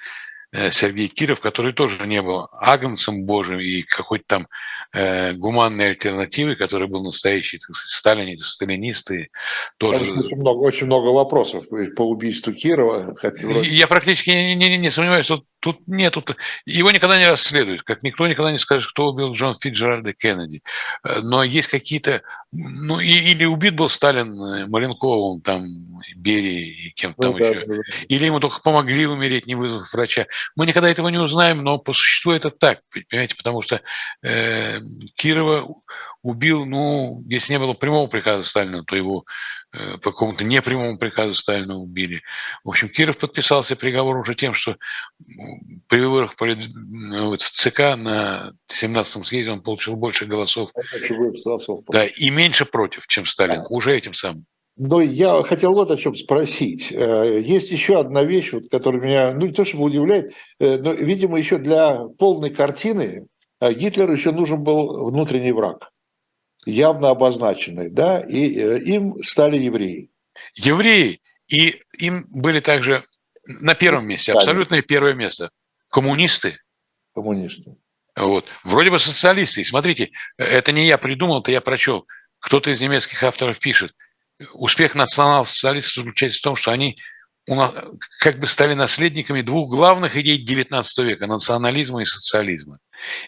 [0.72, 4.48] Сергей Киров, который тоже не был агнцем Божьим и какой-то там
[4.94, 9.30] э, гуманной альтернативой, который был настоящий, так сказать, сталинист, сталинисты.
[9.78, 10.12] Тоже...
[10.14, 11.66] Очень много, очень много вопросов
[11.96, 13.16] по убийству Кирова.
[13.16, 13.70] Хотя вроде...
[13.70, 16.38] Я практически не, не, не сомневаюсь, что тут нет, тут...
[16.66, 20.62] его никогда не расследуют, как никто никогда не скажет, кто убил Джон Фитджеральда Кеннеди.
[21.04, 22.22] Э, но есть какие-то...
[22.52, 25.66] Ну, и, или убит был Сталин э, Маленковым, там,
[26.16, 27.66] Берии и кем-то ну, там да, еще.
[27.66, 27.76] Да.
[28.08, 30.26] Или ему только помогли умереть, не вызвав врача.
[30.56, 33.82] Мы никогда этого не узнаем, но по существу это так, понимаете, потому что
[34.24, 34.80] э,
[35.16, 35.68] Кирова
[36.22, 39.26] убил, ну, если не было прямого приказа Сталина, то его
[40.02, 42.22] по какому-то непрямому приказу Сталина убили.
[42.64, 44.78] В общем, Киров подписался приговор уже тем, что
[45.88, 50.72] при выборах в ЦК на 17-м съезде он получил больше голосов.
[51.92, 54.46] Да, и меньше против, чем Сталин, уже этим самым.
[54.78, 56.92] Но я хотел вот о чем спросить.
[56.92, 60.92] Э, есть еще одна вещь, вот, которая меня, ну не то чтобы удивляет, э, но,
[60.92, 63.28] видимо, еще для полной картины
[63.62, 65.90] э, Гитлеру еще нужен был внутренний враг,
[66.66, 68.48] явно обозначенный, да, и
[68.94, 70.10] им стали евреи.
[70.56, 73.06] Евреи, и им были также
[73.46, 75.52] на первом месте, абсолютно первое место,
[75.90, 76.58] коммунисты.
[77.14, 77.78] Коммунисты.
[78.16, 78.46] Вот.
[78.64, 79.62] Вроде бы социалисты.
[79.62, 82.06] И смотрите, это не я придумал, это я прочел.
[82.40, 83.94] Кто-то из немецких авторов пишет–
[84.54, 86.98] успех национал-социалистов заключается в том, что они
[88.20, 92.80] как бы стали наследниками двух главных идей XIX века– национализма и социализма.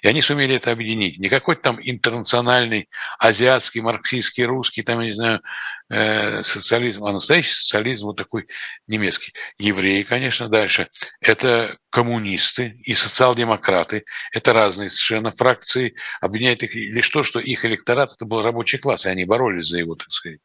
[0.01, 1.19] И они сумели это объединить.
[1.19, 5.41] Не какой-то там интернациональный, азиатский, марксистский, русский, там, я не знаю,
[5.89, 8.47] э, социализм, а настоящий социализм вот такой
[8.87, 9.33] немецкий.
[9.59, 10.89] Евреи, конечно, дальше.
[11.21, 14.05] Это коммунисты и социал-демократы.
[14.31, 15.95] Это разные совершенно фракции.
[16.21, 19.77] Объединяет их лишь то, что их электорат это был рабочий класс, и они боролись за
[19.77, 20.39] его, так сказать.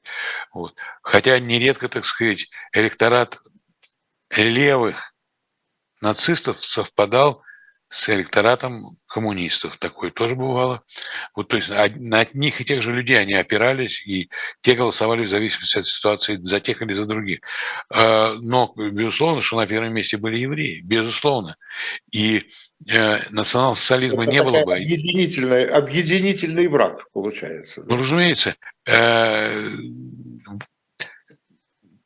[0.53, 0.77] Вот.
[1.03, 3.41] Хотя нередко, так сказать, электорат
[4.37, 5.15] левых
[6.01, 7.43] нацистов совпадал
[7.93, 9.77] с электоратом коммунистов.
[9.77, 10.83] Такое тоже бывало.
[11.37, 14.31] Вот, то есть на одних и тех же людей они опирались, и
[14.63, 17.41] те голосовали в зависимости от ситуации за тех или за других.
[17.91, 20.81] А, но, безусловно, что на первом месте были евреи.
[20.83, 21.57] Безусловно.
[22.11, 22.45] И
[22.89, 24.75] э, национал-социализма не было бы.
[24.75, 27.83] Объединительный, объединительный враг, получается.
[27.87, 28.57] Ну, разумеется.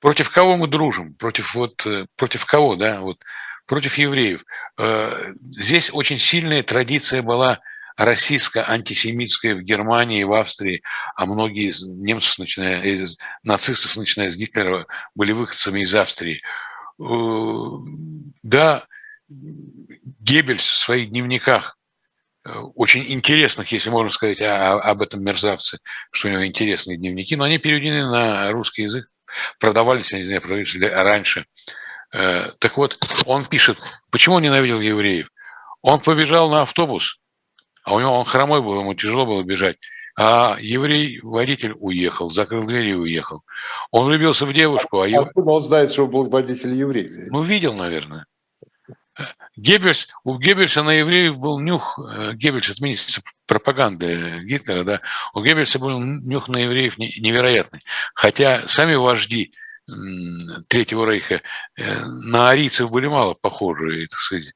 [0.01, 1.15] Против кого мы дружим?
[1.15, 3.01] Против, вот, э, против кого, да?
[3.01, 3.19] Вот
[3.67, 4.45] против евреев.
[4.79, 7.61] Э, здесь очень сильная традиция была
[7.97, 10.83] российско-антисемитская в Германии, в Австрии,
[11.17, 16.41] а многие из немцев, начиная из нацистов, начиная с Гитлера, были выходцами из Австрии.
[17.01, 17.05] Э,
[18.43, 18.87] да,
[19.29, 21.77] Геббельс в своих дневниках,
[22.75, 25.79] очень интересных, если можно сказать об этом мерзавце,
[26.13, 29.09] что у него интересные дневники, но они переведены на русский язык,
[29.59, 31.47] продавались, я не знаю, продавались раньше–
[32.13, 33.79] Э, так вот, он пишет,
[34.11, 35.29] почему он ненавидел евреев.
[35.83, 37.19] Он побежал на автобус,
[37.85, 39.77] а у него он хромой был, ему тяжело было бежать.
[40.19, 43.43] А еврей-водитель уехал, закрыл дверь и уехал.
[43.91, 45.09] Он влюбился в девушку, а...
[45.09, 45.27] Ев...
[45.27, 47.11] Откуда он знает, что был водитель еврей?
[47.31, 48.25] Ну, видел, наверное.
[49.57, 55.01] Геббельс, у Геббельса на евреев был нюх, э, Геббельс, это министр пропаганды Гитлера, да,
[55.35, 57.81] у Геббельса был нюх на евреев невероятный.
[58.15, 59.53] Хотя сами вожди
[60.69, 61.43] Третьего Рейха
[61.77, 64.53] э, на арийцев были мало похожи, так сказать.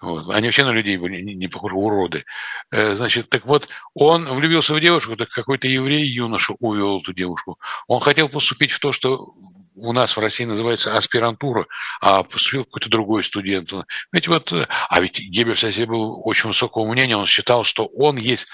[0.00, 0.30] Вот.
[0.30, 2.24] Они вообще на людей были не, не похожи, уроды.
[2.70, 7.58] Э, значит, так вот, он влюбился в девушку, так какой-то еврей юноша увел эту девушку.
[7.86, 9.34] Он хотел поступить в то, что
[9.80, 11.66] у нас в России называется аспирантура,
[12.00, 13.72] а поступил какой-то другой студент.
[14.12, 18.16] Ведь вот, а ведь Геббельс о себе был очень высокого мнения, он считал, что он
[18.16, 18.48] есть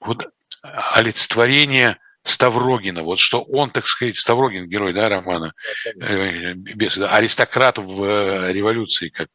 [0.00, 0.26] вот
[0.94, 5.54] олицетворение Ставрогина, вот что он, так сказать, Ставрогин, герой, да, романа,
[6.00, 9.28] э, без, да, аристократ в э, революции, как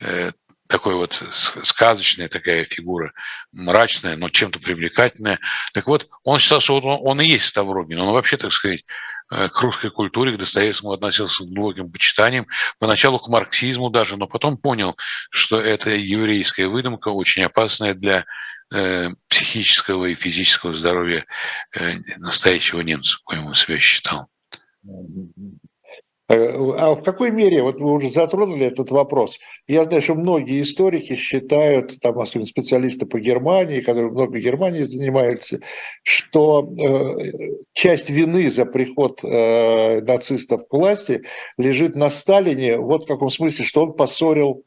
[0.00, 0.32] э,
[0.66, 3.12] такой вот сказочная такая фигура,
[3.52, 5.38] мрачная, но чем-то привлекательная.
[5.72, 8.00] Так вот, он считал, что он, он и есть Ставрогин.
[8.00, 8.84] Он вообще, так сказать,
[9.30, 12.46] к русской культуре, к Достоевскому относился с глубоким почитанием,
[12.78, 14.96] поначалу к марксизму даже, но потом понял,
[15.30, 18.24] что это еврейская выдумка, очень опасная для
[18.72, 21.26] Э, психического и физического здоровья
[21.76, 24.26] э, настоящего немца, коим он себя считал.
[26.28, 26.36] Э,
[26.78, 31.16] а в какой мере, вот вы уже затронули этот вопрос, я знаю, что многие историки
[31.16, 35.60] считают, там особенно специалисты по Германии, которые много Германии занимаются,
[36.02, 41.24] что э, часть вины за приход э, нацистов к власти
[41.58, 44.64] лежит на Сталине, вот в каком смысле, что он поссорил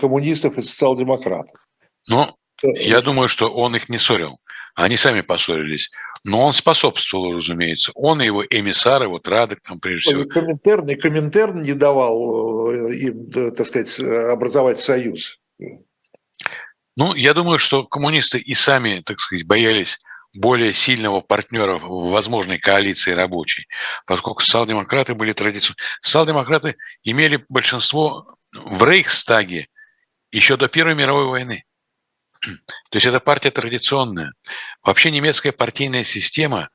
[0.00, 1.60] коммунистов и социал-демократов.
[2.08, 2.26] Ну,
[2.62, 4.38] я думаю, что он их не ссорил.
[4.74, 5.90] Они сами поссорились.
[6.26, 7.92] Но он способствовал, разумеется.
[7.94, 10.28] Он и его эмиссары, вот Радок там прежде всего.
[10.28, 15.38] Коминтерн, и Коминтерн не давал э, им, так сказать, образовать союз.
[16.96, 19.98] Ну, я думаю, что коммунисты и сами, так сказать, боялись
[20.34, 23.68] более сильного партнера в возможной коалиции рабочей,
[24.04, 25.76] поскольку социал-демократы были традиционно.
[26.00, 29.68] Социал-демократы имели большинство в Рейхстаге
[30.32, 31.64] еще до Первой мировой войны.
[32.40, 34.32] То есть это партия традиционная.
[34.82, 36.68] Вообще немецкая партийная система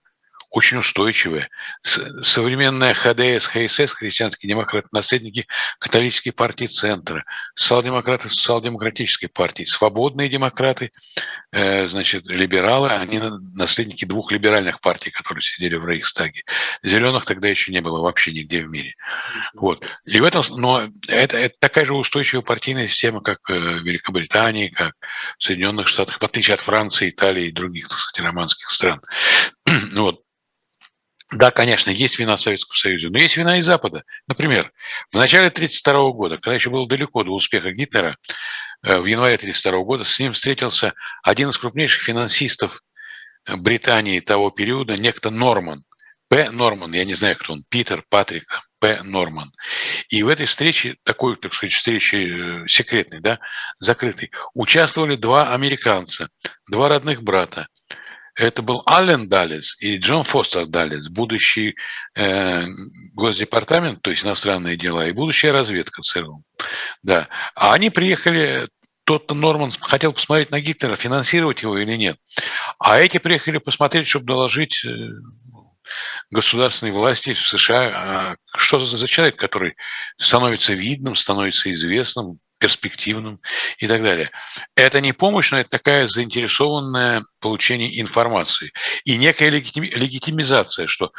[0.51, 1.49] очень устойчивая.
[1.81, 5.47] Современная ХДС, ХСС, христианские демократы, наследники
[5.79, 7.23] католической партии Центра,
[7.55, 10.91] социал-демократы социал-демократической партии, свободные демократы,
[11.53, 13.21] э, значит, либералы, они
[13.55, 16.43] наследники двух либеральных партий, которые сидели в Рейхстаге.
[16.83, 18.95] Зеленых тогда еще не было вообще нигде в мире.
[19.53, 19.85] Вот.
[20.05, 24.67] И в этом, но это, это такая же устойчивая партийная система, как э, в Великобритании,
[24.67, 24.95] как
[25.37, 29.01] в Соединенных Штатах, в отличие от Франции, Италии и других, так сказать, романских стран.
[29.93, 30.21] вот.
[31.31, 34.03] Да, конечно, есть вина Советского Союза, но есть вина и Запада.
[34.27, 34.71] Например,
[35.11, 38.17] в начале 1932 года, когда еще было далеко до успеха Гитлера,
[38.83, 42.81] э, в январе 1932 года с ним встретился один из крупнейших финансистов
[43.45, 45.83] э, Британии того периода, некто Норман.
[46.27, 46.49] П.
[46.51, 48.45] Норман, я не знаю, кто он, Питер, Патрик,
[48.79, 49.01] П.
[49.03, 49.51] Норман.
[50.09, 53.39] И в этой встрече, такой, так сказать, встрече э, секретной, да,
[53.79, 56.27] закрытой, участвовали два американца,
[56.69, 57.67] два родных брата–
[58.35, 61.75] это был Аллен Даллес и Джон Фостер Даллес, будущий
[62.15, 62.65] э,
[63.13, 66.43] госдепартамент, то есть иностранные дела, и будущая разведка ЦРУ.
[67.03, 67.27] Да.
[67.55, 68.67] А они приехали
[69.03, 72.17] тот-то Норман хотел посмотреть на Гитлера, финансировать его или нет.
[72.79, 74.89] А эти приехали посмотреть, чтобы доложить э,
[76.29, 79.75] государственной власти в США, а что за человек, который
[80.17, 83.41] становится видным, становится известным, перспективным
[83.79, 84.29] и так далее.
[84.75, 88.71] Это не помощь, но это такая заинтересованное получение информации
[89.03, 91.11] и некая легитимизация, что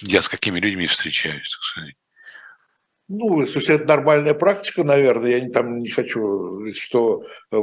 [0.00, 1.94] я с какими людьми встречаюсь, так.
[3.10, 5.30] Ну, слушай, это нормальная практика, наверное.
[5.30, 7.56] Я не, там не хочу, что э,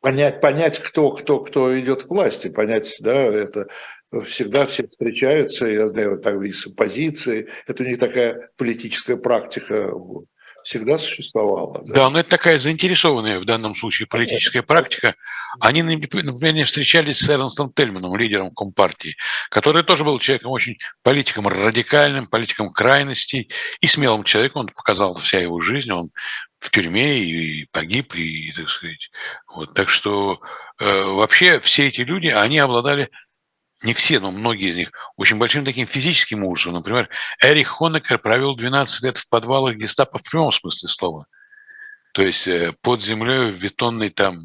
[0.00, 3.68] понять, понять, кто, кто, кто идет к власти, понять, да, это
[4.24, 7.48] всегда все встречаются, я знаю, так и с оппозицией.
[7.66, 9.92] Это у них такая политическая практика
[10.66, 11.80] всегда существовала.
[11.86, 11.94] Да?
[11.94, 15.14] да, но это такая заинтересованная в данном случае политическая практика.
[15.60, 19.16] Они, например, встречались с Эрнстом Тельманом, лидером Компартии,
[19.48, 23.48] который тоже был человеком очень политиком радикальным, политиком крайностей
[23.80, 24.62] и смелым человеком.
[24.62, 26.10] Он показал вся его жизнь, он
[26.58, 29.10] в тюрьме и погиб, и, так сказать.
[29.54, 30.40] Вот, так что
[30.80, 33.10] э, вообще все эти люди, они обладали
[33.82, 36.74] не все, но многие из них, очень большим таким физическим ужасом.
[36.74, 37.08] Например,
[37.42, 41.26] Эрих Хонекер провел 12 лет в подвалах гестапо в прямом смысле слова.
[42.12, 44.42] То есть э, под землей в бетонной там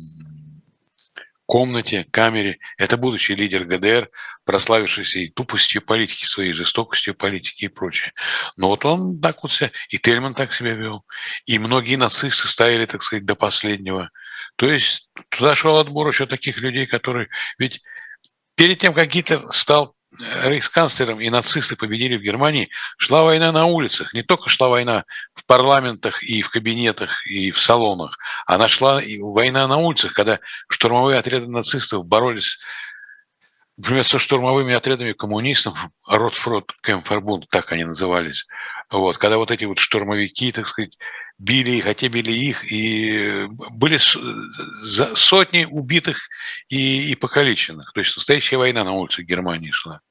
[1.52, 2.60] комнате, камере.
[2.78, 4.10] Это будущий лидер ГДР,
[4.46, 8.14] прославившийся и тупостью политики своей, жестокостью политики и прочее.
[8.56, 11.04] Но вот он так вот себя, и Тельман так себя вел,
[11.46, 14.12] и многие нацисты стояли, так сказать, до последнего.
[14.56, 17.28] То есть туда шел отбор еще таких людей, которые...
[17.58, 17.82] Ведь
[18.62, 23.66] Перед тем, как Гитлер стал э, рейхсканцлером и нацисты победили в Германии, шла война на
[23.66, 24.14] улицах.
[24.14, 29.18] Не только шла война в парламентах и в кабинетах и в салонах, она шла и
[29.18, 30.40] война на улицах, когда
[30.70, 32.60] штурмовые отряды нацистов боролись
[33.82, 38.46] например, со штурмовыми отрядами коммунистов, Ротфрот, Кемфербунд, так они назывались,
[38.92, 41.00] вот, когда вот эти вот штурмовики, так сказать,
[41.40, 46.30] били их, а те били их, и были сотни убитых
[46.70, 47.92] и, и покалеченных.
[47.94, 50.02] То есть настоящая война на улице Германии шла.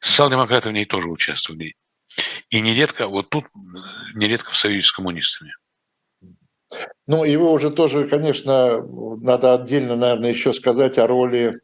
[0.00, 1.74] Социал-демократы в ней тоже участвовали.
[2.50, 3.46] И нередко, вот тут,
[4.14, 5.54] нередко в союзе с коммунистами.
[7.06, 8.82] Ну, и вы уже тоже, конечно,
[9.22, 11.60] надо отдельно, наверное, еще сказать о роли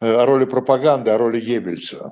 [0.00, 2.10] о роли пропаганды, о роли Геббельса.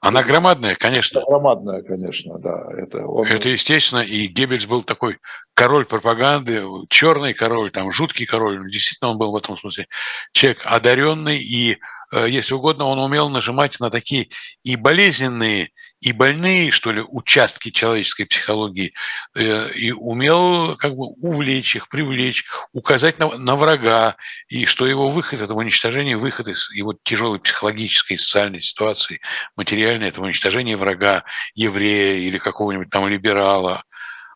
[0.00, 1.22] Она громадная, конечно.
[1.24, 2.68] громадная, конечно, да.
[2.76, 3.26] Это, он...
[3.26, 5.18] это естественно, и Геббельс был такой
[5.54, 8.70] король пропаганды, черный король, там жуткий король.
[8.70, 9.86] Действительно, он был в этом смысле
[10.32, 11.78] человек одаренный, и,
[12.12, 14.28] э, если угодно, он умел нажимать на такие
[14.62, 15.70] и болезненные,
[16.00, 18.92] и больные, что ли, участки человеческой психологии,
[19.34, 24.16] э, и умел как бы увлечь их, привлечь, указать на, на врага,
[24.48, 29.20] и что его выход, это уничтожение, выход из его тяжелой психологической социальной ситуации,
[29.56, 31.24] материальной, это уничтожение врага,
[31.54, 33.84] еврея или какого-нибудь там либерала,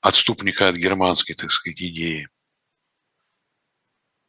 [0.03, 2.29] отступника от германской, так сказать, идеи.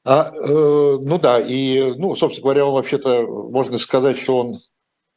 [0.05, 4.57] А, э, ну да, и, ну, собственно говоря, он вообще-то, можно сказать, что он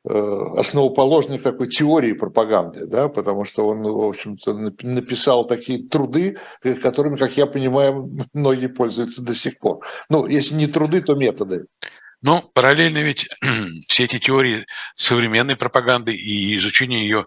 [0.05, 7.17] основоположник такой теории пропаганды, да, потому что он, в общем-то, написал такие труды, э, которыми,
[7.17, 9.85] как я понимаю, многие пользуются до сих пор.
[10.09, 11.67] Ну, если не труды, то методы.
[12.23, 13.29] Ну, параллельно ведь
[13.89, 17.27] все эти теории современной пропаганды и изучение ее,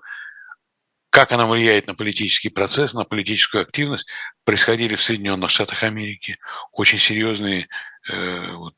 [1.10, 4.08] как она влияет на политический процесс, на политическую активность,
[4.46, 6.38] происходили в Соединенных Штатах Америки.
[6.72, 7.68] Очень серьезные Э,
[8.10, 8.76] вот,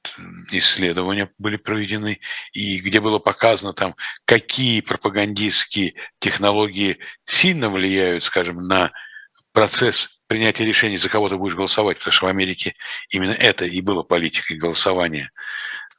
[0.52, 2.20] исследования были проведены,
[2.52, 3.96] и где было показано, там,
[4.26, 8.92] какие пропагандистские технологии сильно влияют, скажем, на
[9.54, 12.76] процесс принятия решений, за кого ты будешь голосовать, потому что в Америке
[13.10, 15.32] именно это и было политикой голосования,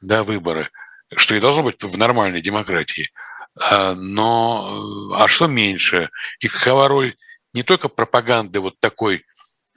[0.01, 0.69] да, выбора,
[1.15, 3.11] что и должно быть в нормальной демократии.
[3.57, 6.09] А, но а что меньше?
[6.39, 7.15] И какова роль
[7.53, 9.23] не только пропаганды вот такой,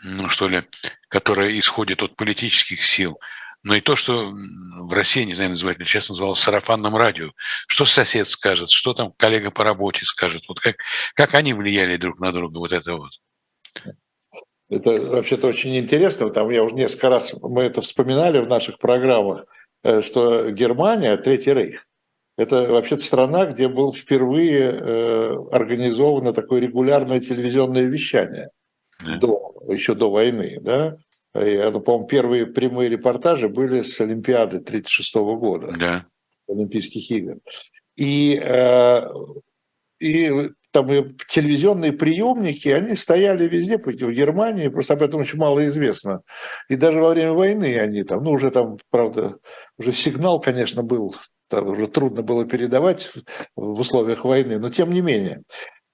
[0.03, 0.65] ну что ли,
[1.09, 3.19] которая исходит от политических сил,
[3.63, 7.31] но и то, что в России, не знаю, называть сейчас называлось сарафанным радио.
[7.67, 10.45] Что сосед скажет, что там коллега по работе скажет.
[10.49, 10.77] Вот как,
[11.15, 13.11] как они влияли друг на друга, вот это вот.
[14.71, 16.31] Это вообще-то очень интересно.
[16.31, 19.47] Там я уже несколько раз мы это вспоминали в наших программах,
[19.83, 21.87] э, что Германия, Третий Рейх,
[22.37, 28.51] это вообще-то страна, где был впервые э, организовано такое регулярное телевизионное вещание
[29.05, 29.17] да.
[29.19, 30.97] до, еще до войны, да,
[31.35, 36.07] я, ну, по-моему, первые прямые репортажи были с Олимпиады 1936 года, да.
[36.49, 37.37] Олимпийских игр.
[37.97, 39.03] И, э,
[40.01, 45.65] и там и телевизионные приемники, они стояли везде, в Германии, просто об этом очень мало
[45.67, 46.23] известно.
[46.69, 49.37] И даже во время войны они там, ну уже там, правда,
[49.79, 51.15] уже сигнал, конечно, был,
[51.49, 53.11] там уже трудно было передавать
[53.57, 55.43] в условиях войны, но тем не менее.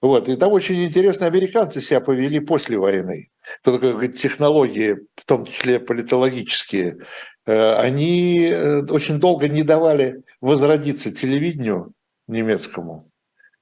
[0.05, 0.29] Вот.
[0.29, 3.31] И там очень интересно американцы себя повели после войны.
[3.63, 6.99] То такое технологии, в том числе политологические,
[7.47, 11.95] э, они э, очень долго не давали возродиться телевидению
[12.29, 13.11] немецкому.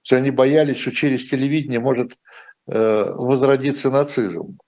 [0.02, 2.18] Все они боялись, что через телевидение может
[2.66, 4.58] э, возродиться нацизм.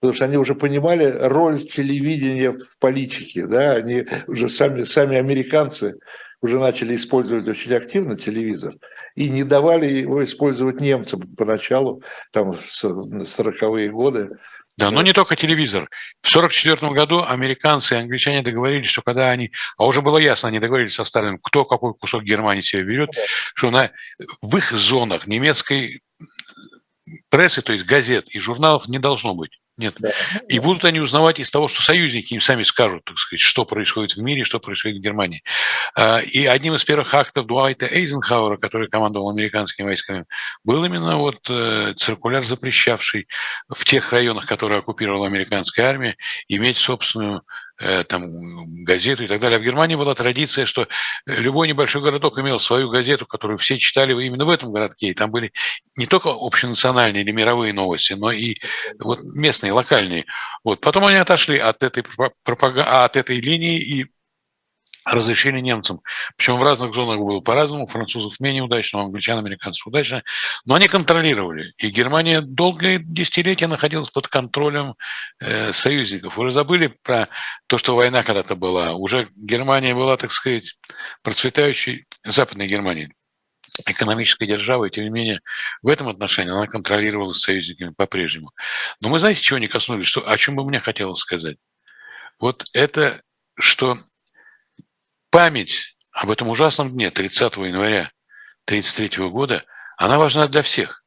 [0.00, 3.46] Потому что они уже понимали роль телевидения в политике.
[3.46, 3.72] Да?
[3.72, 5.94] Они уже сами, сами американцы
[6.42, 8.74] уже начали использовать очень активно телевизор
[9.14, 14.30] и не давали его использовать немцам поначалу, там, в 40-е годы.
[14.78, 15.88] Да, но не только телевизор.
[16.22, 19.52] В 1944 году американцы и англичане договорились, что когда они...
[19.76, 23.20] А уже было ясно, они договорились со Сталиным, кто какой кусок Германии себе берет, да.
[23.54, 23.90] что на,
[24.40, 26.00] в их зонах немецкой
[27.28, 29.61] прессы, то есть газет и журналов не должно быть.
[29.78, 29.94] Нет.
[29.98, 30.12] Да.
[30.48, 34.16] И будут они узнавать из того, что союзники им сами скажут, так сказать, что происходит
[34.16, 35.42] в мире, что происходит в Германии.
[35.94, 40.26] А, и одним из первых актов Дуайта Эйзенхауэра, который командовал американскими войсками,
[40.62, 43.28] был именно вот э, циркуляр, запрещавший
[43.68, 46.16] в тех районах, которые оккупировала американская армия,
[46.48, 47.42] иметь собственную
[48.08, 49.56] там, газету и так далее.
[49.56, 50.86] А в Германии была традиция, что
[51.26, 55.08] любой небольшой городок имел свою газету, которую все читали именно в этом городке.
[55.08, 55.52] И там были
[55.96, 58.56] не только общенациональные или мировые новости, но и
[58.98, 60.26] вот местные, локальные.
[60.64, 60.80] Вот.
[60.80, 62.04] Потом они отошли от этой,
[62.44, 62.76] пропаг...
[62.78, 64.06] от этой линии и
[65.04, 66.00] разрешили немцам.
[66.36, 67.86] Причем в разных зонах было по-разному.
[67.86, 70.22] Французов менее удачно, англичан, американцев удачно.
[70.64, 71.72] Но они контролировали.
[71.78, 74.94] И Германия долгие десятилетия находилась под контролем
[75.40, 76.36] э, союзников.
[76.36, 77.28] Вы забыли про
[77.66, 78.92] то, что война когда-то была.
[78.92, 80.76] Уже Германия была, так сказать,
[81.22, 83.12] процветающей, Западной Германией
[83.86, 85.40] экономической державой, тем не менее,
[85.82, 88.52] в этом отношении она контролировалась союзниками по-прежнему.
[89.00, 90.06] Но мы знаете, чего не коснулись?
[90.06, 91.56] Что, о чем бы мне хотелось сказать?
[92.38, 93.22] Вот это,
[93.58, 93.98] что
[95.32, 98.12] память об этом ужасном дне 30 января
[98.66, 99.64] 1933 года,
[99.96, 101.02] она важна для всех.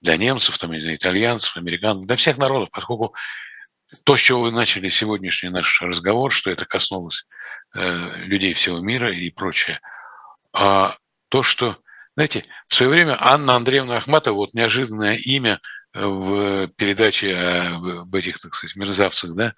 [0.00, 3.14] Для немцев, там, для итальянцев, американцев, для всех народов, поскольку
[4.04, 7.26] то, с чего вы начали сегодняшний наш разговор, что это коснулось
[7.74, 9.80] э, людей всего мира и прочее,
[10.52, 10.96] а
[11.30, 11.78] то, что,
[12.14, 15.58] знаете, в свое время Анна Андреевна Ахматова, вот неожиданное имя
[15.94, 19.54] в передаче об этих, так сказать, мерзавцах, да,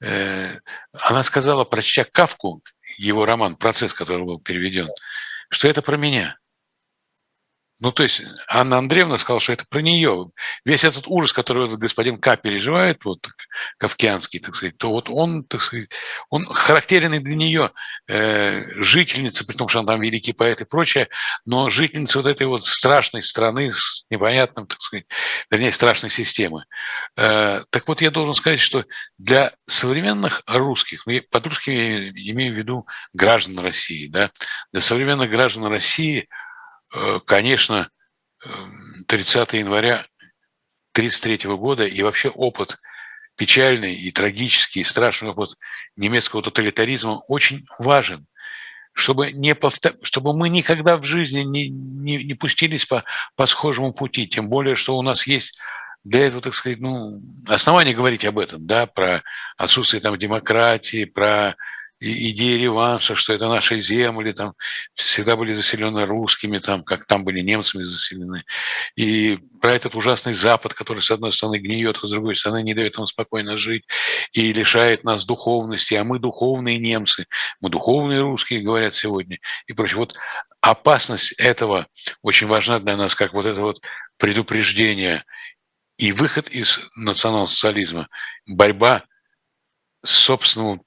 [0.00, 2.62] она сказала, прочтя Кавку,
[2.98, 4.88] его роман «Процесс», который был переведен,
[5.50, 6.39] что это про меня.
[7.80, 10.30] Ну, то есть Анна Андреевна сказала, что это про нее.
[10.66, 13.26] Весь этот ужас, который этот господин К переживает, вот
[13.78, 15.88] кавкианский, так сказать, то вот он, так сказать,
[16.28, 17.70] он характерен и для нее,
[18.06, 21.08] э, жительница, при том, что она там великий поэт и прочее,
[21.46, 25.06] но жительница вот этой вот страшной страны с непонятным, так сказать,
[25.50, 26.66] вернее, страшной системы.
[27.16, 28.84] Э, так вот, я должен сказать, что
[29.16, 34.30] для современных русских, ну, под русскими я имею в виду граждан России, да,
[34.70, 36.28] для современных граждан России–
[37.24, 37.90] конечно,
[39.06, 40.06] 30 эм, января
[40.92, 42.78] 1933 года и вообще опыт
[43.36, 45.56] печальный и трагический, и страшный опыт
[45.96, 48.26] немецкого тоталитаризма очень важен,
[48.92, 49.94] чтобы, не повтор...
[50.02, 53.04] чтобы мы никогда в жизни не, не, не пустились по,
[53.36, 55.58] по схожему пути, тем более, что у нас есть
[56.04, 59.22] для этого, так сказать, ну, основания говорить об этом, да, про
[59.56, 61.56] отсутствие там демократии, про
[62.00, 64.54] идея реванша, что это наши земли, там
[64.94, 68.44] всегда были заселены русскими, там, как там были немцами заселены.
[68.96, 72.74] И про этот ужасный Запад, который, с одной стороны, гниет, а с другой стороны, не
[72.74, 73.84] дает нам спокойно жить
[74.32, 75.94] и лишает нас духовности.
[75.94, 77.26] А мы духовные немцы,
[77.60, 79.98] мы духовные русские, говорят сегодня, и прочее.
[79.98, 80.14] Вот
[80.62, 81.86] опасность этого
[82.22, 83.80] очень важна для нас, как вот это вот
[84.16, 85.24] предупреждение
[85.98, 88.08] и выход из национал-социализма,
[88.46, 89.04] борьба
[90.02, 90.82] с собственным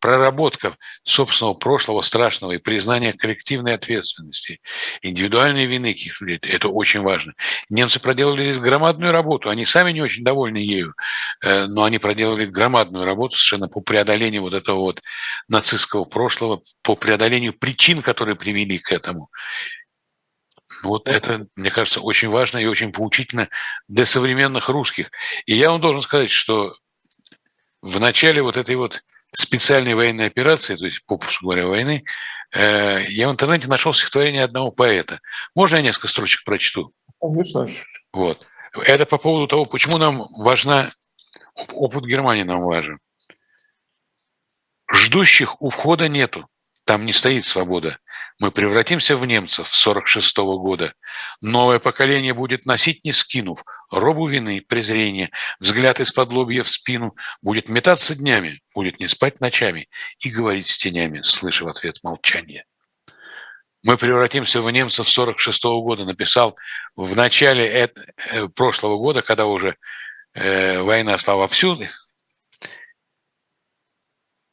[0.00, 4.60] проработка собственного прошлого страшного и признание коллективной ответственности,
[5.02, 7.34] индивидуальной вины каких-то людей, это очень важно.
[7.68, 10.94] Немцы проделали здесь громадную работу, они сами не очень довольны ею,
[11.42, 15.00] э, но они проделали громадную работу совершенно по преодолению вот этого вот
[15.48, 19.30] нацистского прошлого, по преодолению причин, которые привели к этому.
[20.82, 23.48] Вот это, мне кажется, очень важно и очень поучительно
[23.88, 25.10] для современных русских.
[25.46, 26.74] И я вам должен сказать, что
[27.82, 29.02] в начале вот этой вот
[29.32, 32.04] специальной военной операции, то есть, попросту говоря, войны,
[32.54, 35.20] э, я в интернете нашел стихотворение одного поэта.
[35.54, 36.92] Можно я несколько строчек прочту?
[37.20, 37.68] Конечно.
[38.12, 38.46] Вот.
[38.74, 40.92] Это по поводу того, почему нам важна,
[41.54, 42.98] опыт Германии нам важен.
[44.92, 46.46] Ждущих у входа нету,
[46.84, 47.98] там не стоит свобода.
[48.38, 50.94] Мы превратимся в немцев 46 -го года.
[51.40, 55.30] Новое поколение будет носить, не скинув, робу вины, презрения,
[55.60, 59.88] взгляд из-под лобья в спину, будет метаться днями, будет не спать ночами
[60.18, 62.64] и говорить с тенями, слыша в ответ молчание.
[63.84, 66.56] Мы превратимся в немцев 46 -го года, написал
[66.96, 69.76] в начале э, прошлого года, когда уже
[70.34, 71.78] э, война шла вовсю.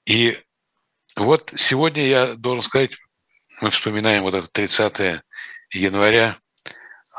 [0.06, 0.40] И
[1.16, 2.98] вот сегодня я должен сказать,
[3.62, 5.22] мы вспоминаем вот это 30
[5.72, 6.40] января,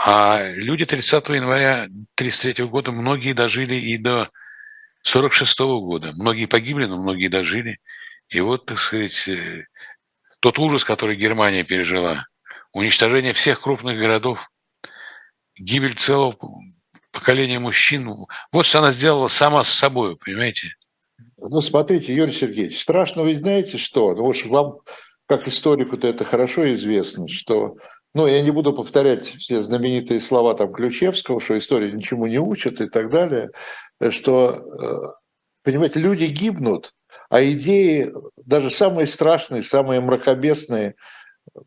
[0.03, 4.31] а люди 30 января 1933 года, многие дожили и до
[5.03, 6.13] 46 -го года.
[6.15, 7.79] Многие погибли, но многие дожили.
[8.31, 9.67] И вот, так сказать, э,
[10.41, 12.27] тот ужас, который Германия пережила,
[12.73, 14.51] уничтожение всех крупных городов,
[15.59, 16.35] гибель целого
[17.13, 18.09] поколения мужчин.
[18.53, 20.77] Вот что она сделала сама с собой, понимаете?
[21.37, 24.15] Ну, смотрите, Юрий Сергеевич, страшно вы знаете что?
[24.15, 24.79] Ну, уж вам,
[25.27, 27.77] как историку-то это хорошо известно, что
[28.15, 32.81] ну, я не буду повторять все знаменитые слова там Ключевского, что история ничему не учит
[32.81, 33.51] и так далее,
[34.11, 35.15] что, э,
[35.63, 36.93] понимаете, люди гибнут,
[37.29, 40.95] а идеи, даже самые страшные, самые мракобесные,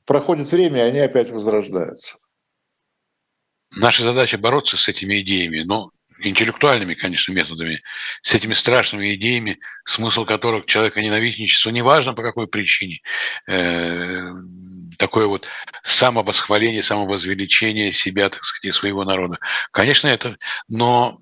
[0.06, 2.18] проходит время, и они опять возрождаются.
[3.78, 7.82] Наша задача бороться с этими идеями, но интеллектуальными, конечно, методами,
[8.22, 13.00] с этими страшными идеями, смысл которых человека ненавистничество, неважно по какой причине,
[13.48, 14.30] э,
[14.98, 15.48] такое вот
[15.84, 19.40] самовосхваление, самовозвеличение себя, так сказать, и своего народа.
[19.72, 20.38] Конечно, это,
[20.68, 21.18] но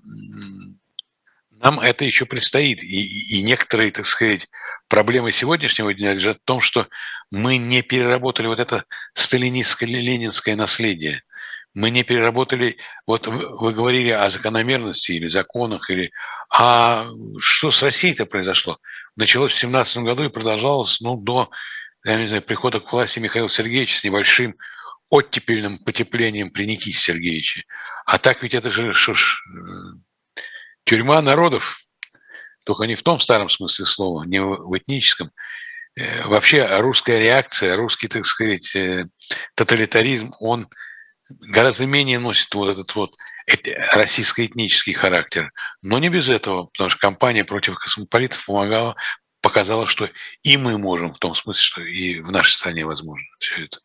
[1.61, 2.83] нам это еще предстоит.
[2.83, 4.49] И, и некоторые, так сказать,
[4.87, 6.87] проблемы сегодняшнего дня лежат в том, что
[7.31, 11.23] мы не переработали вот это сталинистское ленинское наследие.
[11.73, 12.75] Мы не переработали,
[13.07, 16.11] вот вы говорили о закономерности или законах, или
[16.53, 17.05] а
[17.39, 18.79] что с Россией-то произошло?
[19.15, 21.49] Началось в 17 году и продолжалось ну, до
[22.03, 24.55] я не знаю, прихода к власти Михаила Сергеевича с небольшим
[25.09, 27.65] оттепельным потеплением при Никите Сергеевиче.
[28.05, 30.41] А так ведь это же что ж, э,
[30.85, 31.79] тюрьма народов,
[32.65, 35.31] только не в том старом смысле слова, не в этническом.
[35.95, 39.05] Э, вообще русская реакция, русский, так сказать, э,
[39.55, 40.67] тоталитаризм, он
[41.29, 43.15] гораздо менее носит вот этот вот
[43.93, 45.51] российско-этнический характер.
[45.81, 48.95] Но не без этого, потому что кампания против космополитов помогала,
[49.51, 50.09] показала, что
[50.43, 53.79] и мы можем, в том смысле, что и в нашей стране возможно все это.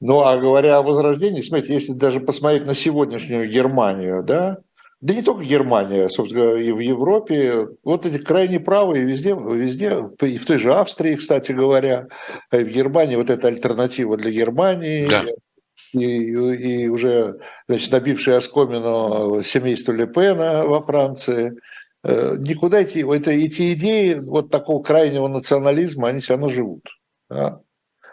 [0.00, 4.58] Ну, а говоря о возрождении, смотрите, если даже посмотреть на сегодняшнюю Германию, да,
[5.00, 10.36] да не только Германия, собственно, и в Европе, вот эти крайне правые везде, везде, и
[10.36, 12.08] в той же Австрии, кстати говоря,
[12.52, 15.24] и в Германии вот эта альтернатива для Германии, да.
[15.92, 17.38] и, и уже,
[17.68, 21.54] значит, набившие оскомину семейство Лепена во Франции, э,
[22.38, 26.84] никуда эти, это, эти идеи вот такого крайнего национализма, они все равно живут.
[27.28, 27.60] Да?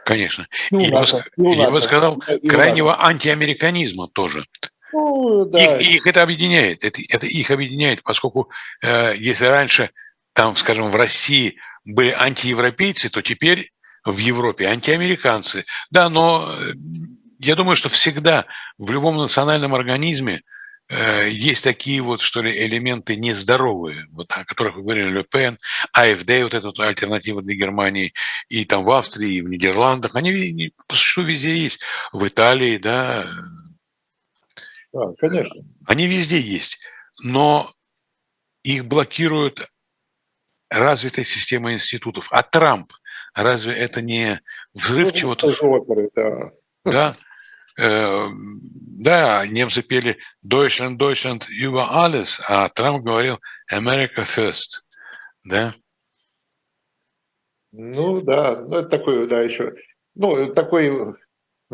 [0.06, 0.48] Конечно.
[0.72, 4.46] И, и, нас, и я бы сказал, и крайнего антиамериканизма тоже.
[4.92, 5.78] Ну, да.
[5.78, 8.50] их, их это объединяет, это, это их объединяет, поскольку
[8.84, 9.92] э, если раньше,
[10.34, 13.72] там, скажем, в России были антиевропейцы, то теперь
[14.06, 15.66] в Европе антиамериканцы.
[15.90, 16.74] Да, но э,
[17.40, 18.46] я думаю, что всегда
[18.78, 20.42] в любом национальном организме э,
[21.30, 25.58] есть такие вот, что ли, элементы нездоровые, вот, о которых вы говорили, Ле Пен,
[25.94, 28.14] АФД, вот эта вот альтернатива для Германии,
[28.50, 31.82] и там в Австрии, и в Нидерландах, они что везде есть,
[32.12, 33.28] в Италии, да,
[34.94, 35.64] да, конечно.
[35.88, 36.80] Они везде есть,
[37.24, 37.74] но
[38.64, 39.68] их блокирует
[40.70, 42.28] развитая система институтов.
[42.32, 42.94] А Трамп,
[43.34, 44.40] разве это не
[44.74, 46.10] взрыв ну, чего-то?
[46.16, 46.52] Да.
[46.86, 47.16] Да.
[47.78, 48.28] Э,
[49.00, 53.40] да, немцы пели Deutschland, Deutschland über alles, а Трамп говорил
[53.72, 54.84] America first.
[55.44, 55.74] Да?
[57.72, 59.76] Ну да, ну это такой, да, еще,
[60.14, 61.16] ну такой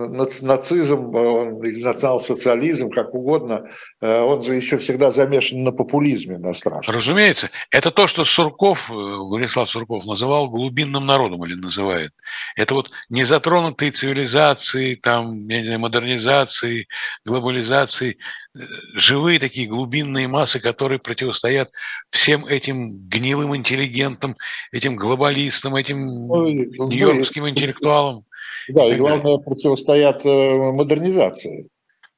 [0.08, 1.16] нацизм,
[1.64, 3.68] или национал-социализм, как угодно,
[4.02, 6.96] э, он же еще всегда замешан на популизме на страшном.
[6.96, 7.50] Разумеется.
[7.72, 12.12] Это то, что Сурков, э, Владислав Сурков называл глубинным народом или называет.
[12.56, 16.88] Это вот незатронутые цивилизации, там, я не знаю, модернизации,
[17.26, 18.18] глобализации,
[18.56, 18.60] э,
[18.96, 21.72] живые такие глубинные массы, которые противостоят
[22.10, 24.36] всем этим гнилым интеллигентам,
[24.72, 28.26] этим глобалистам, этим ну, нью-йоркским интеллектуалам.
[28.70, 31.70] Да, и главное, противостоят э, модернизации.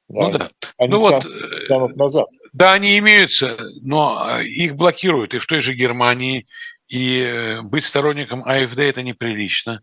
[0.08, 0.22] Да.
[0.22, 0.50] Ну да.
[0.76, 1.26] Они ну вот,
[1.68, 2.26] тянут назад.
[2.52, 6.46] Да, они имеются, но э, их блокируют и в той же Германии,
[6.88, 9.82] и э, быть сторонником АФД это неприлично.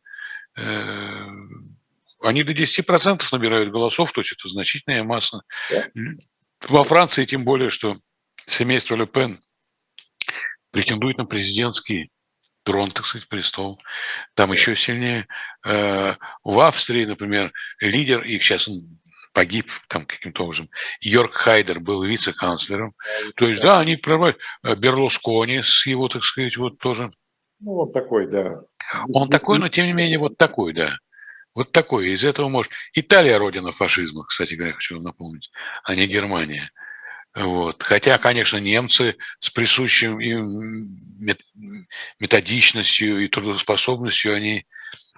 [2.22, 5.42] Они до 10% набирают голосов, то есть это значительная масса.
[5.72, 5.86] Да.
[6.68, 7.98] Во Франции тем более, что
[8.46, 9.40] семейство Ле Пен
[10.72, 12.12] претендует на президентский
[12.64, 13.82] трон, так сказать, престол.
[14.36, 15.28] Там еще сильнее.
[15.66, 19.00] Э, в Австрии, например, лидер, их сейчас он
[19.34, 20.70] погиб там каким-то образом.
[21.02, 22.94] Йорк Хайдер был вице-канцлером.
[23.36, 24.40] То есть, да, они проводят.
[24.64, 27.12] Э, Берлускони с его, так сказать, вот тоже.
[27.60, 28.62] Ну, он такой, да.
[29.14, 30.98] Он такой, но тем не менее вот такой, да.
[31.54, 32.08] Вот такое.
[32.08, 32.72] Из этого может...
[32.94, 35.52] Италия родина фашизма, кстати говоря, хочу вам напомнить,
[35.84, 36.72] а не Германия.
[37.36, 37.84] Вот.
[37.84, 40.98] Хотя, конечно, немцы с присущим им
[42.20, 44.66] методичностью и трудоспособностью, они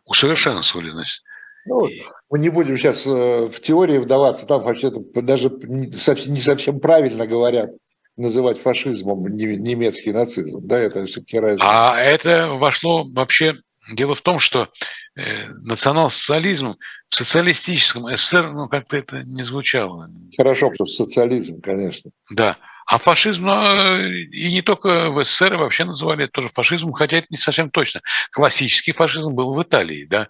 [0.05, 0.91] усовершенствовали.
[0.91, 1.23] Значит.
[1.65, 1.87] Ну,
[2.29, 7.69] мы не будем сейчас э, в теории вдаваться, там вообще-то даже не совсем правильно говорят
[8.17, 11.65] называть фашизмом немецкий нацизм, да, это все-таки разница.
[11.67, 13.55] А это вошло вообще,
[13.89, 14.69] дело в том, что
[15.15, 16.75] э, национал-социализм
[17.07, 20.09] в социалистическом СССР, ну, как-то это не звучало.
[20.37, 22.11] Хорошо, что социализм, конечно.
[22.29, 27.17] Да, а фашизм, ну, и не только в СССР, вообще называли это тоже фашизмом, хотя
[27.17, 28.01] это не совсем точно.
[28.31, 30.27] Классический фашизм был в Италии, да.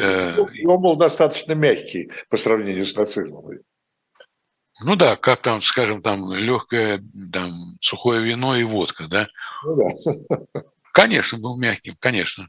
[0.00, 3.44] Э, и он был достаточно мягкий по сравнению с нацизмом.
[4.80, 9.26] Ну да, как там, скажем, там легкое там, сухое вино и водка, да?
[9.64, 10.62] Ну да.
[10.92, 12.48] Конечно, был мягким, конечно.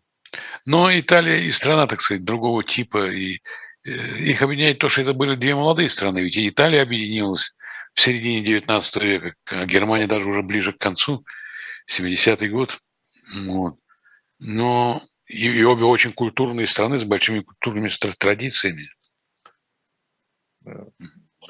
[0.65, 3.39] Но Италия и страна, так сказать, другого типа, и
[3.85, 6.19] э, их объединяет то, что это были две молодые страны.
[6.19, 7.55] Ведь и Италия объединилась
[7.93, 11.25] в середине 19 века, а Германия даже уже ближе к концу,
[11.89, 12.79] 70-й год.
[13.45, 13.79] Вот.
[14.39, 18.89] Но и, и обе очень культурные страны с большими культурными традициями.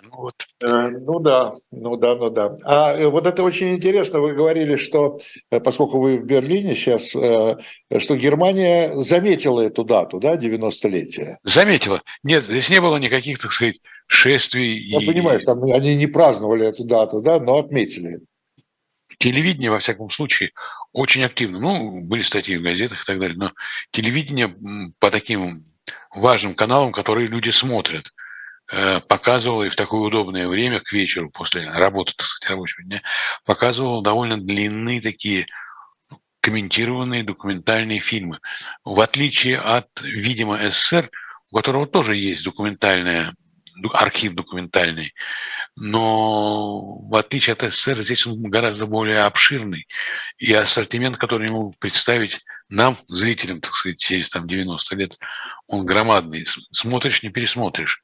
[0.03, 0.47] Ну, вот.
[0.61, 2.55] Э, ну да, ну да, ну да.
[2.63, 4.19] А э, вот это очень интересно.
[4.19, 5.19] Вы говорили, что
[5.51, 11.37] э, поскольку вы в Берлине сейчас, что Германия заметила эту дату, да, 90-летие.
[11.43, 12.01] Заметила.
[12.23, 14.77] Нет, здесь не было никаких, так сказать, шествий.
[14.89, 15.05] Я и...
[15.05, 18.19] понимаю, что они не праздновали эту дату, да, но отметили.
[19.17, 20.51] Телевидение, во всяком случае,
[20.93, 21.59] очень активно.
[21.59, 23.51] Ну, были статьи в газетах и так далее, но
[23.91, 24.55] телевидение
[24.99, 25.65] по таким
[26.15, 28.13] важным каналам, которые люди смотрят–
[28.71, 33.01] Э, показывал и в такое удобное время, к вечеру, после работы, так сказать, рабочего дня,
[33.43, 35.47] показывал довольно длинные такие
[36.41, 38.39] комментированные документальные фильмы.
[38.83, 41.09] В отличие от, видимо, СССР,
[41.51, 43.33] у которого тоже есть документальная,
[43.91, 45.13] архив документальный,
[45.75, 49.87] но в отличие от СССР, здесь он гораздо более обширный,
[50.37, 55.17] и ассортимент, который ему представить нам, зрителям, так сказать, через там, 90 лет,
[55.65, 56.45] он громадный.
[56.71, 57.99] Смотришь, не пересмотришь.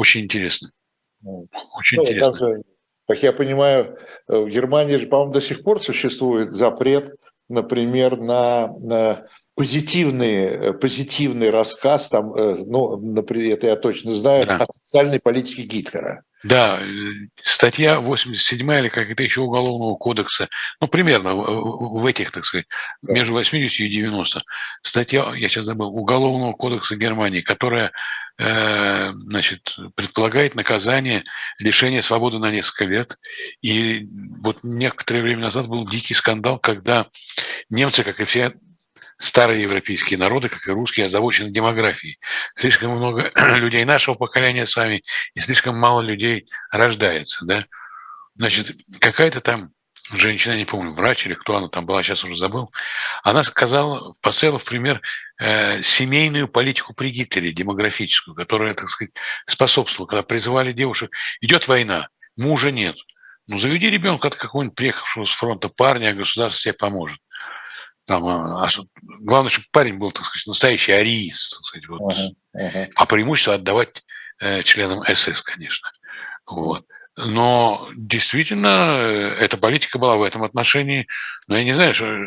[0.00, 0.72] Очень интересно.
[1.20, 1.46] Ну,
[1.78, 2.32] Очень ну, интересно.
[2.32, 2.62] Даже,
[3.06, 3.98] как я понимаю,
[4.28, 7.16] в Германии же, по-моему, до сих пор существует запрет,
[7.50, 9.26] например, на, на
[9.56, 14.56] позитивный, позитивный рассказ, там, э, ну, например, это я точно знаю, да.
[14.56, 16.24] о социальной политике Гитлера.
[16.42, 16.86] Да, э,
[17.36, 20.48] статья 87 или как это еще Уголовного кодекса,
[20.80, 22.66] ну, примерно в этих, так сказать,
[23.02, 24.42] между 80 и 90.
[24.82, 27.92] Статья, я сейчас забыл, Уголовного кодекса Германии, которая
[28.42, 31.24] Э, значит, предполагает наказание
[31.58, 33.18] лишения свободы на несколько лет.
[33.60, 34.08] И
[34.40, 37.06] вот некоторое время назад был дикий скандал, когда
[37.68, 38.54] немцы, как и все
[39.20, 42.18] старые европейские народы, как и русские, озабочены демографией.
[42.54, 45.02] Слишком много людей нашего поколения с вами
[45.34, 47.44] и слишком мало людей рождается.
[47.44, 47.66] Да?
[48.34, 49.72] Значит, какая-то там
[50.10, 52.72] женщина, не помню, врач или кто она там была, сейчас уже забыл,
[53.22, 55.02] она сказала, поставила в пример
[55.38, 59.12] э, семейную политику при Гитлере, демографическую, которая, так сказать,
[59.46, 61.10] способствовала, когда призывали девушек,
[61.42, 62.96] идет война, мужа нет,
[63.46, 67.20] ну заведи ребенка от какого-нибудь приехавшего с фронта парня, а государство тебе поможет.
[68.10, 68.66] Там, а,
[69.20, 72.12] главное, чтобы парень был, так сказать, настоящий ариист, так сказать, вот.
[72.12, 72.90] uh-huh, uh-huh.
[72.96, 74.02] а преимущество отдавать
[74.40, 75.92] э, членам СС, конечно.
[76.44, 76.84] Вот.
[77.16, 81.06] Но действительно, э, эта политика была в этом отношении,
[81.46, 82.18] ну, я не знаю, что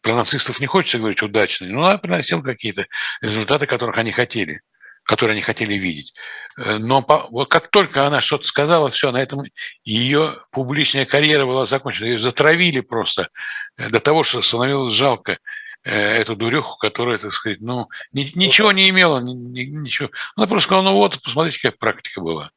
[0.00, 2.86] про нацистов не хочется говорить удачной, но она приносила какие-то
[3.20, 4.60] результаты, которых они хотели,
[5.04, 6.14] которые они хотели видеть.
[6.58, 9.42] Э, но по, вот как только она что-то сказала, все, на этом
[9.84, 12.06] ее публичная карьера была закончена.
[12.06, 13.28] Ее затравили просто
[13.76, 15.38] э, до того, что становилось жалко
[15.84, 20.10] эту дуреху, которая, так сказать, ну, ничего не имела, ничего.
[20.36, 22.52] Она просто сказала, ну вот, посмотрите, какая практика была.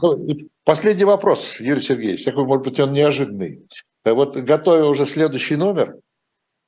[0.00, 3.68] Ну, и последний вопрос, Юрий Сергеевич, такой, может быть, он неожиданный.
[4.08, 5.96] Э, вот готовя уже следующий номер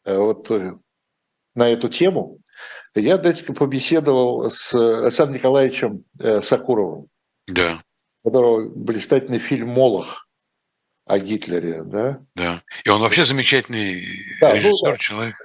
[0.05, 0.73] э, вот э,
[1.55, 2.39] на эту тему,
[2.95, 6.05] я датчика побеседовал с Александром Николаевичем
[6.43, 7.07] Сакуровым,
[7.47, 7.83] да.
[8.25, 10.29] которого блистательный фильм «Молох»
[11.07, 12.21] о Гитлере, да?
[12.35, 14.03] Да, и он вообще замечательный
[14.41, 15.37] да, режиссер, ну, человек.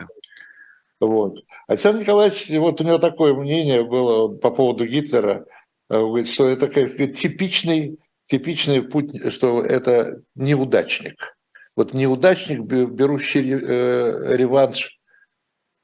[0.99, 1.39] Вот.
[1.67, 5.45] Александр Николаевич, вот у него такое мнение было по поводу Гитлера–
[5.89, 11.37] Э, говорит, что это как типичный, типичный путь, что это неудачник.
[11.75, 14.94] Вот неудачник, берущий э, реванш,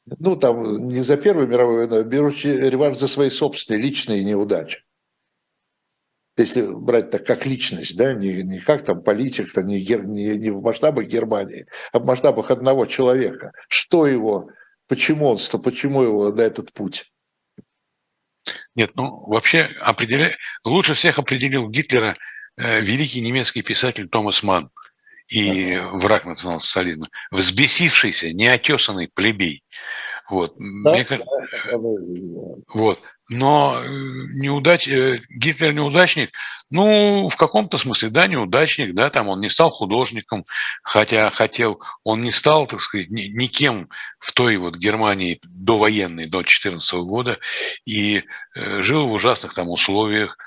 [0.06, 4.84] ну там не за Первую мировую войну, а берущий реванш за свои собственные личные неудачи.
[6.38, 10.49] Если брать так как личность, да, не, не как там политик, -то, не, не, не
[10.49, 13.52] в масштабах Германии, а в масштабах одного человека.
[13.68, 14.49] Что его,
[14.88, 17.12] почему он, почему его на этот путь
[18.76, 20.36] Нет, ну вообще определя...
[20.66, 22.18] лучше всех определил Гитлера
[22.58, 24.72] э, великий немецкий писатель Томас Манн
[25.32, 27.10] и враг национал-социализма.
[27.32, 29.64] Взбесившийся, неотесанный плебей.
[30.30, 30.56] Вот.
[30.84, 31.18] Да, Мне, да,
[32.74, 33.00] вот.
[33.30, 34.88] Но э, неудач...
[34.88, 36.32] Э, Гитлер неудачник,
[36.70, 40.46] ну, в каком-то смысле, да, неудачник, да, там он не стал художником,
[40.84, 46.94] хотя хотел, он не стал, так сказать, никем в той вот Германии довоенной, до 14
[46.94, 47.40] года,
[47.86, 48.24] и
[48.56, 50.38] э, жил в ужасных там условиях,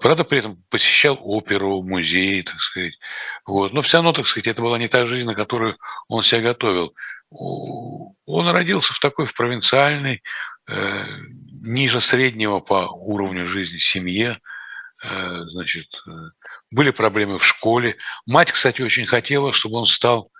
[0.00, 2.98] правда, при этом посещал оперу, музей, так сказать.
[3.46, 3.72] Вот.
[3.72, 5.76] Но все равно, так сказать, это была не та жизнь, на которую
[6.08, 6.94] он себя готовил.
[7.30, 10.22] Он родился в такой, в провинциальной,
[10.68, 11.04] э,
[11.62, 14.38] ниже среднего по уровню жизни семье,
[15.04, 16.10] э, значит, э,
[16.70, 17.96] были проблемы в школе.
[18.26, 20.30] Мать, кстати, очень хотела, чтобы он стал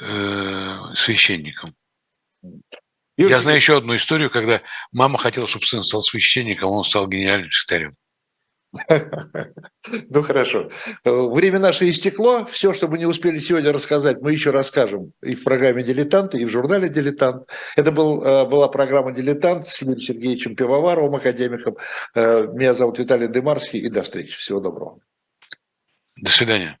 [0.00, 1.74] э, священником.
[3.16, 4.62] Я знаю еще одну историю, когда
[4.92, 7.94] мама хотела, чтобы сын стал священником, а он стал генеральным секретарем.
[10.10, 10.70] Ну хорошо.
[11.04, 12.44] Время наше истекло.
[12.44, 16.44] Все, что мы не успели сегодня рассказать, мы еще расскажем и в программе «Дилетант», и
[16.44, 17.48] в журнале «Дилетант».
[17.76, 21.76] Это был, э, была программа «Дилетант» с Юрием Сергеевичем Пивоваровым, академиком.
[22.14, 24.36] Э, меня зовут Виталий Демарский, и до встречи.
[24.36, 25.00] Всего доброго.
[26.16, 26.76] До свидания.